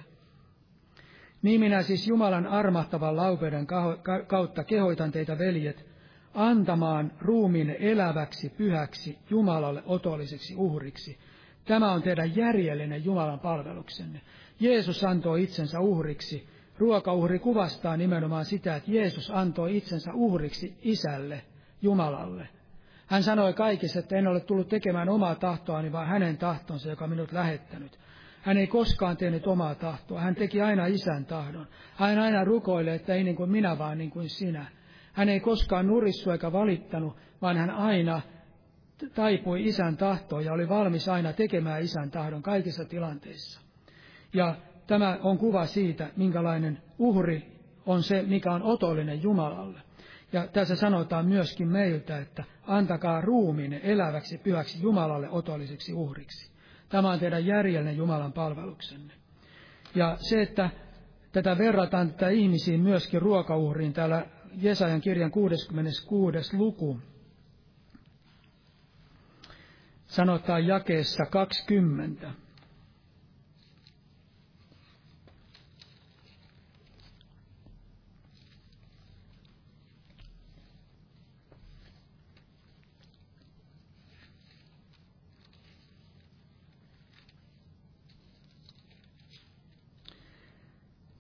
Niin 1.42 1.60
minä 1.60 1.82
siis 1.82 2.08
Jumalan 2.08 2.48
armahtavan 2.48 3.16
laupeuden 3.16 3.68
kautta 4.28 4.64
kehoitan 4.64 5.12
teitä, 5.12 5.38
veljet, 5.38 5.86
antamaan 6.34 7.12
ruumiin 7.22 7.70
eläväksi, 7.70 8.50
pyhäksi, 8.50 9.18
Jumalalle 9.30 9.84
otolliseksi 9.86 10.56
uhriksi. 10.56 11.20
Tämä 11.66 11.92
on 11.92 12.02
teidän 12.02 12.36
järjellinen 12.36 13.06
Jumalan 13.06 13.40
palveluksenne. 13.40 14.22
Jeesus 14.60 15.04
antoi 15.04 15.44
itsensä 15.44 15.80
uhriksi. 15.80 16.55
Ruokauhri 16.78 17.40
kuvastaa 17.40 17.98
nimenomaan 17.98 18.46
sitä, 18.46 18.76
että 18.76 18.92
Jeesus 18.92 19.32
antoi 19.32 19.78
itsensä 19.78 20.14
uhriksi 20.14 20.78
isälle, 20.82 21.42
Jumalalle. 21.82 22.50
Hän 23.08 23.24
sanoi 23.24 23.54
kaikissa, 23.54 24.00
että 24.00 24.18
en 24.18 24.28
ole 24.28 24.40
tullut 24.40 24.70
tekemään 24.70 25.10
omaa 25.10 25.36
tahtoani, 25.36 25.92
vaan 25.92 26.08
hänen 26.08 26.38
tahtonsa, 26.38 26.90
joka 26.90 27.08
minut 27.08 27.32
lähettänyt. 27.32 28.00
Hän 28.42 28.58
ei 28.58 28.68
koskaan 28.68 29.18
tehnyt 29.18 29.48
omaa 29.48 29.76
tahtoa. 29.76 30.22
Hän 30.22 30.36
teki 30.36 30.62
aina 30.62 30.86
isän 30.86 31.26
tahdon. 31.26 31.68
Hän 31.96 32.20
aina 32.20 32.44
rukoilee, 32.44 32.96
että 32.96 33.14
ei 33.14 33.24
niin 33.24 33.36
kuin 33.36 33.52
minä, 33.52 33.78
vaan 33.78 33.98
niin 33.98 34.10
kuin 34.12 34.30
sinä. 34.30 34.66
Hän 35.14 35.30
ei 35.30 35.40
koskaan 35.40 35.88
nurissu 35.88 36.32
eikä 36.32 36.52
valittanut, 36.52 37.18
vaan 37.42 37.58
hän 37.58 37.70
aina 37.70 38.22
taipui 39.16 39.66
isän 39.66 39.98
tahtoon 39.98 40.46
ja 40.46 40.54
oli 40.54 40.70
valmis 40.70 41.10
aina 41.10 41.34
tekemään 41.34 41.82
isän 41.82 42.12
tahdon 42.12 42.44
kaikissa 42.44 42.86
tilanteissa. 42.86 43.62
Ja 44.34 44.56
tämä 44.88 45.20
on 45.22 45.38
kuva 45.38 45.66
siitä, 45.66 46.10
minkälainen 46.16 46.82
uhri 47.00 47.56
on 47.86 48.04
se, 48.04 48.22
mikä 48.22 48.52
on 48.52 48.64
otollinen 48.64 49.24
Jumalalle. 49.24 49.80
Ja 50.34 50.48
tässä 50.48 50.76
sanotaan 50.76 51.26
myöskin 51.26 51.68
meiltä, 51.68 52.18
että 52.18 52.44
antakaa 52.68 53.22
ruumiin 53.22 53.74
eläväksi 53.74 54.38
pyhäksi 54.38 54.84
Jumalalle 54.84 55.30
otolliseksi 55.30 55.94
uhriksi. 55.94 56.52
Tämä 56.90 57.12
on 57.12 57.20
teidän 57.20 57.46
järjellinen 57.46 57.98
Jumalan 57.98 58.34
palveluksenne. 58.34 59.14
Ja 59.96 60.18
se, 60.20 60.42
että 60.42 60.70
tätä 61.32 61.58
verrataan 61.58 62.12
tätä 62.12 62.30
ihmisiin 62.30 62.82
myöskin 62.82 63.22
ruokauhriin, 63.22 63.94
täällä 63.94 64.26
Jesajan 64.62 65.02
kirjan 65.02 65.32
66. 65.32 66.58
luku. 66.58 67.00
Sanotaan 70.06 70.68
jakeessa 70.68 71.26
20. 71.26 72.32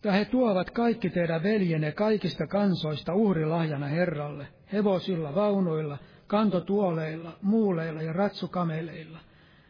Ja 0.05 0.11
he 0.11 0.25
tuovat 0.25 0.71
kaikki 0.71 1.09
teidän 1.09 1.43
veljenne 1.43 1.91
kaikista 1.91 2.47
kansoista 2.47 3.13
uhrilahjana 3.13 3.87
Herralle, 3.87 4.47
hevosilla, 4.73 5.35
vaunuilla, 5.35 5.97
kantotuoleilla, 6.27 7.37
muuleilla 7.41 8.01
ja 8.01 8.13
ratsukameleilla, 8.13 9.19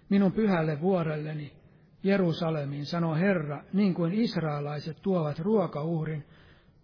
minun 0.09 0.31
pyhälle 0.31 0.81
vuorelleni, 0.81 1.51
Jerusalemiin, 2.03 2.85
sanoo 2.85 3.15
Herra, 3.15 3.63
niin 3.73 3.93
kuin 3.93 4.13
israelaiset 4.13 4.97
tuovat 5.01 5.39
ruokauhrin 5.39 6.25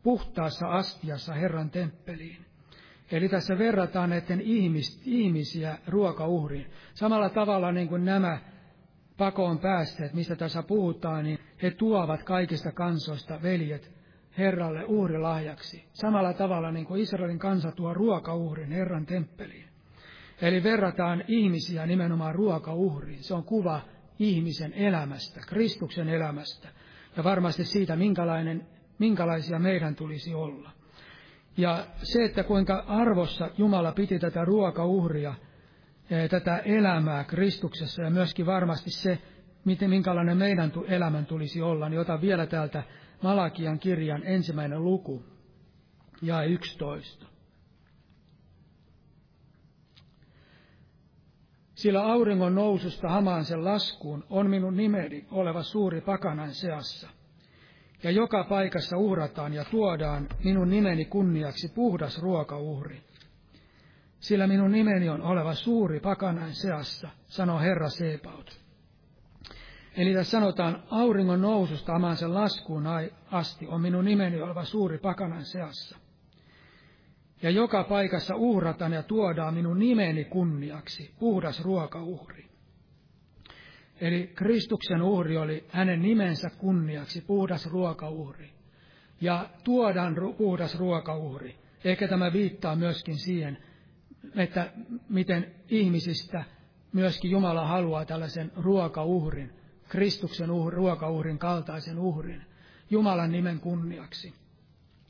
puhtaassa 0.03 0.67
astiassa 0.67 1.33
Herran 1.33 1.69
temppeliin. 1.69 2.45
Eli 3.11 3.29
tässä 3.29 3.57
verrataan 3.57 4.09
näiden 4.09 4.41
ihmis, 4.41 5.01
ihmisiä 5.05 5.77
ruokauhriin. 5.87 6.71
Samalla 6.93 7.29
tavalla 7.29 7.71
niin 7.71 7.87
kuin 7.87 8.05
nämä 8.05 8.37
pakoon 9.17 9.59
päässeet, 9.59 10.13
mistä 10.13 10.35
tässä 10.35 10.63
puhutaan, 10.63 11.23
niin 11.23 11.39
he 11.63 11.71
tuovat 11.71 12.23
kaikista 12.23 12.71
kansoista 12.71 13.41
veljet 13.41 13.91
Herralle 14.37 14.85
uhrilahjaksi. 14.85 15.85
Samalla 15.93 16.33
tavalla 16.33 16.71
niin 16.71 16.85
kuin 16.85 17.01
Israelin 17.01 17.39
kansa 17.39 17.71
tuo 17.71 17.93
ruokauhrin 17.93 18.71
Herran 18.71 19.05
temppeliin. 19.05 19.65
Eli 20.41 20.63
verrataan 20.63 21.23
ihmisiä 21.27 21.85
nimenomaan 21.85 22.35
ruokauhriin. 22.35 23.23
Se 23.23 23.33
on 23.33 23.43
kuva 23.43 23.81
ihmisen 24.19 24.73
elämästä, 24.73 25.41
Kristuksen 25.47 26.09
elämästä. 26.09 26.69
Ja 27.17 27.23
varmasti 27.23 27.65
siitä, 27.65 27.95
minkälainen, 27.95 28.67
minkälaisia 28.99 29.59
meidän 29.59 29.95
tulisi 29.95 30.33
olla. 30.33 30.71
Ja 31.57 31.87
se, 32.03 32.23
että 32.23 32.43
kuinka 32.43 32.83
arvossa 32.87 33.49
Jumala 33.57 33.91
piti 33.91 34.19
tätä 34.19 34.45
ruokauhria, 34.45 35.33
tätä 36.29 36.57
elämää 36.57 37.23
Kristuksessa 37.23 38.01
ja 38.01 38.09
myöskin 38.09 38.45
varmasti 38.45 38.91
se, 38.91 39.19
miten, 39.65 39.89
minkälainen 39.89 40.37
meidän 40.37 40.71
elämän 40.87 41.25
tulisi 41.25 41.61
olla, 41.61 41.89
niin 41.89 41.99
otan 41.99 42.21
vielä 42.21 42.45
täältä 42.45 42.83
Malakian 43.23 43.79
kirjan 43.79 44.23
ensimmäinen 44.23 44.83
luku, 44.83 45.23
ja 46.21 46.43
11. 46.43 47.25
Sillä 51.75 52.05
auringon 52.05 52.55
noususta 52.55 53.09
hamaan 53.09 53.45
sen 53.45 53.65
laskuun 53.65 54.23
on 54.29 54.49
minun 54.49 54.77
nimeni 54.77 55.25
oleva 55.31 55.63
suuri 55.63 56.01
pakanan 56.01 56.53
seassa. 56.53 57.09
Ja 58.03 58.11
joka 58.11 58.43
paikassa 58.43 58.97
uhrataan 58.97 59.53
ja 59.53 59.65
tuodaan 59.65 60.27
minun 60.43 60.69
nimeni 60.69 61.05
kunniaksi 61.05 61.71
puhdas 61.75 62.21
ruokauhri. 62.21 63.01
Sillä 64.19 64.47
minun 64.47 64.71
nimeni 64.71 65.09
on 65.09 65.21
oleva 65.21 65.53
suuri 65.53 65.99
pakanan 65.99 66.53
seassa, 66.53 67.09
sanoo 67.27 67.59
Herra 67.59 67.89
Seepaut. 67.89 68.61
Eli 69.97 70.13
tässä 70.13 70.31
sanotaan, 70.31 70.83
auringon 70.89 71.41
noususta 71.41 71.93
hamaan 71.93 72.17
sen 72.17 72.33
laskuun 72.33 72.83
asti 73.31 73.67
on 73.67 73.81
minun 73.81 74.05
nimeni 74.05 74.41
oleva 74.41 74.65
suuri 74.65 74.97
pakanan 74.97 75.45
seassa 75.45 75.97
ja 77.41 77.49
joka 77.49 77.83
paikassa 77.83 78.35
uhrataan 78.35 78.93
ja 78.93 79.03
tuodaan 79.03 79.53
minun 79.53 79.79
nimeni 79.79 80.25
kunniaksi, 80.25 81.13
puhdas 81.19 81.63
ruokauhri. 81.63 82.45
Eli 84.01 84.31
Kristuksen 84.35 85.01
uhri 85.01 85.37
oli 85.37 85.65
hänen 85.69 86.01
nimensä 86.01 86.49
kunniaksi, 86.57 87.21
puhdas 87.21 87.65
ruokauhri. 87.65 88.51
Ja 89.21 89.49
tuodaan 89.63 90.15
puhdas 90.37 90.79
ruokauhri. 90.79 91.55
Ehkä 91.83 92.07
tämä 92.07 92.33
viittaa 92.33 92.75
myöskin 92.75 93.17
siihen, 93.17 93.57
että 94.35 94.71
miten 95.09 95.55
ihmisistä 95.69 96.43
myöskin 96.93 97.31
Jumala 97.31 97.65
haluaa 97.65 98.05
tällaisen 98.05 98.51
ruokauhrin, 98.55 99.53
Kristuksen 99.91 100.51
uhri, 100.51 100.75
ruokauhrin 100.75 101.39
kaltaisen 101.39 101.99
uhrin, 101.99 102.43
Jumalan 102.89 103.31
nimen 103.31 103.59
kunniaksi. 103.59 104.33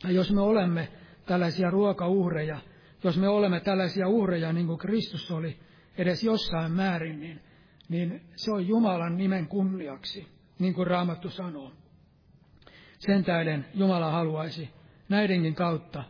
Ja 0.04 0.12
jos 0.12 0.32
me 0.32 0.42
olemme 0.42 0.88
tällaisia 1.26 1.70
ruokauhreja, 1.70 2.60
jos 3.04 3.18
me 3.18 3.28
olemme 3.28 3.60
tällaisia 3.60 4.08
uhreja 4.08 4.54
niin 4.54 4.68
kuin 4.68 4.78
Kristus 4.78 5.32
oli 5.32 5.60
edes 5.98 6.24
jossain 6.24 6.72
määrin, 6.72 7.20
niin, 7.20 7.42
niin 7.90 8.22
se 8.36 8.52
on 8.52 8.68
Jumalan 8.68 9.18
nimen 9.18 9.48
kunniaksi, 9.48 10.28
niin 10.60 10.74
kuin 10.74 10.88
Raamattu 10.88 11.30
sanoo. 11.30 11.72
Sen 13.00 13.24
tähden 13.24 13.66
Jumala 13.74 14.12
haluaisi 14.12 14.70
näidenkin 15.10 15.56
kautta 15.56 16.04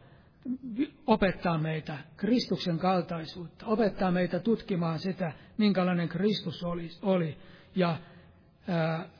opettaa 1.07 1.57
meitä 1.57 1.97
Kristuksen 2.17 2.79
kaltaisuutta, 2.79 3.65
opettaa 3.65 4.11
meitä 4.11 4.39
tutkimaan 4.39 4.99
sitä, 4.99 5.33
minkälainen 5.57 6.09
Kristus 6.09 6.63
oli, 6.63 6.89
oli 7.01 7.37
ja 7.75 7.97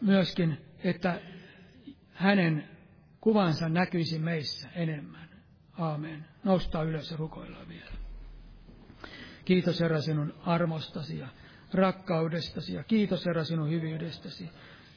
myöskin, 0.01 0.57
että 0.83 1.21
hänen 2.13 2.69
kuvansa 3.21 3.69
näkyisi 3.69 4.19
meissä 4.19 4.69
enemmän. 4.75 5.29
Aamen. 5.77 6.25
Nosta 6.43 6.83
ylös 6.83 7.11
ja 7.11 7.17
rukoillaan 7.17 7.69
vielä. 7.69 7.91
Kiitos 9.45 9.79
Herra 9.79 10.01
sinun 10.01 10.33
armostasi 10.45 11.19
ja 11.19 11.27
rakkaudestasi 11.73 12.73
ja 12.73 12.83
kiitos 12.83 13.25
Herra 13.25 13.43
sinun 13.43 13.69
hyvyydestäsi. 13.69 14.49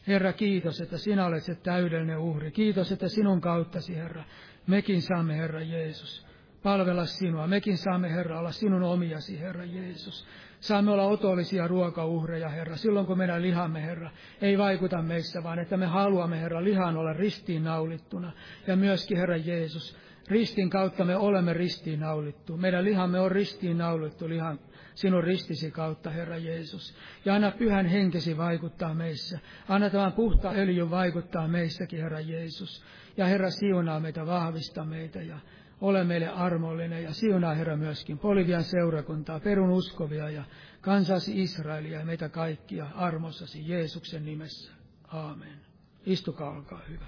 Herra, 0.07 0.33
kiitos, 0.33 0.81
että 0.81 0.99
sinä 0.99 1.27
olet 1.27 1.45
se 1.45 1.55
täydellinen 1.55 2.19
uhri. 2.19 2.51
Kiitos, 2.51 2.93
että 2.93 3.09
sinun 3.09 3.41
kauttasi, 3.41 3.97
Herra, 3.97 4.25
mekin 4.67 5.03
saamme, 5.03 5.37
Herra 5.37 5.63
Jeesus, 5.63 6.27
palvella 6.63 7.07
sinua. 7.07 7.47
Mekin 7.47 7.79
saamme, 7.79 8.11
Herra, 8.11 8.39
olla 8.39 8.53
sinun 8.53 8.83
omiasi, 8.83 9.41
Herra 9.41 9.65
Jeesus. 9.65 10.27
Saamme 10.65 10.91
olla 10.91 11.05
otollisia 11.05 11.69
ruokauhreja, 11.69 12.49
Herra, 12.49 12.77
silloin 12.77 13.07
kun 13.07 13.19
meidän 13.19 13.43
lihamme, 13.43 13.83
Herra, 13.83 14.11
ei 14.41 14.59
vaikuta 14.59 15.03
meissä, 15.03 15.43
vaan 15.43 15.59
että 15.59 15.77
me 15.77 15.87
haluamme, 15.87 16.41
Herra, 16.41 16.65
lihan 16.65 16.97
olla 16.97 17.13
ristiin 17.13 17.65
naulittuna. 17.65 18.33
Ja 18.67 18.77
myöskin, 18.77 19.17
Herra 19.17 19.37
Jeesus, 19.37 19.97
Ristin 20.29 20.71
kautta 20.71 21.05
me 21.05 21.17
olemme 21.17 21.53
ristiin 21.53 22.01
naulittu. 22.01 22.57
Meidän 22.57 22.85
lihamme 22.85 23.21
on 23.21 23.33
ristiin 23.33 23.79
naulittu 23.79 24.29
lihan 24.29 24.59
sinun 24.95 25.25
ristisi 25.25 25.71
kautta, 25.71 26.11
Herra 26.11 26.37
Jeesus. 26.37 26.95
Ja 27.25 27.35
anna 27.35 27.51
pyhän 27.51 27.87
henkesi 27.87 28.37
vaikuttaa 28.37 28.95
meissä. 28.95 29.39
Anna 29.69 29.91
tämän 29.91 30.13
puhta 30.13 30.51
öljyn 30.51 30.91
vaikuttaa 30.91 31.49
meissäkin, 31.49 32.03
Herra 32.03 32.21
Jeesus. 32.21 32.85
Ja 33.17 33.27
Herra 33.27 33.51
siunaa 33.51 34.01
meitä, 34.01 34.27
vahvista 34.27 34.85
meitä 34.85 35.23
ja 35.23 35.39
ole 35.85 36.05
meille 36.05 36.29
armollinen. 36.29 37.03
Ja 37.03 37.13
siunaa, 37.13 37.55
Herra, 37.55 37.77
myöskin 37.77 38.19
Polivian 38.19 38.65
seurakuntaa, 38.65 39.41
perun 39.41 39.71
uskovia 39.71 40.31
ja 40.31 40.45
kansasi 40.81 41.43
Israelia 41.43 41.99
ja 41.99 42.05
meitä 42.05 42.29
kaikkia 42.29 42.87
armossasi 42.95 43.69
Jeesuksen 43.69 44.25
nimessä. 44.25 44.73
Aamen. 45.09 45.61
Istukaa, 46.07 46.51
olkaa 46.51 46.83
hyvä. 46.89 47.07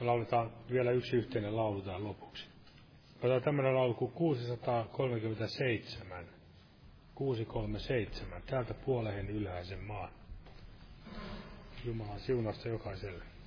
Me 0.00 0.06
lauletaan 0.06 0.50
vielä 0.70 0.90
yksi 0.90 1.16
yhteinen 1.16 1.56
laulu 1.56 1.82
tähän 1.82 2.04
lopuksi. 2.04 2.46
Otetaan 3.18 3.42
tämmöinen 3.42 3.74
laulu 3.74 3.94
kuin 3.94 4.12
637. 4.12 6.24
637. 7.14 8.42
Täältä 8.42 8.74
puolehen 8.74 9.30
ylhäisen 9.30 9.84
maan. 9.84 10.10
Jumalan 11.84 12.20
siunasta 12.20 12.68
jokaiselle. 12.68 13.37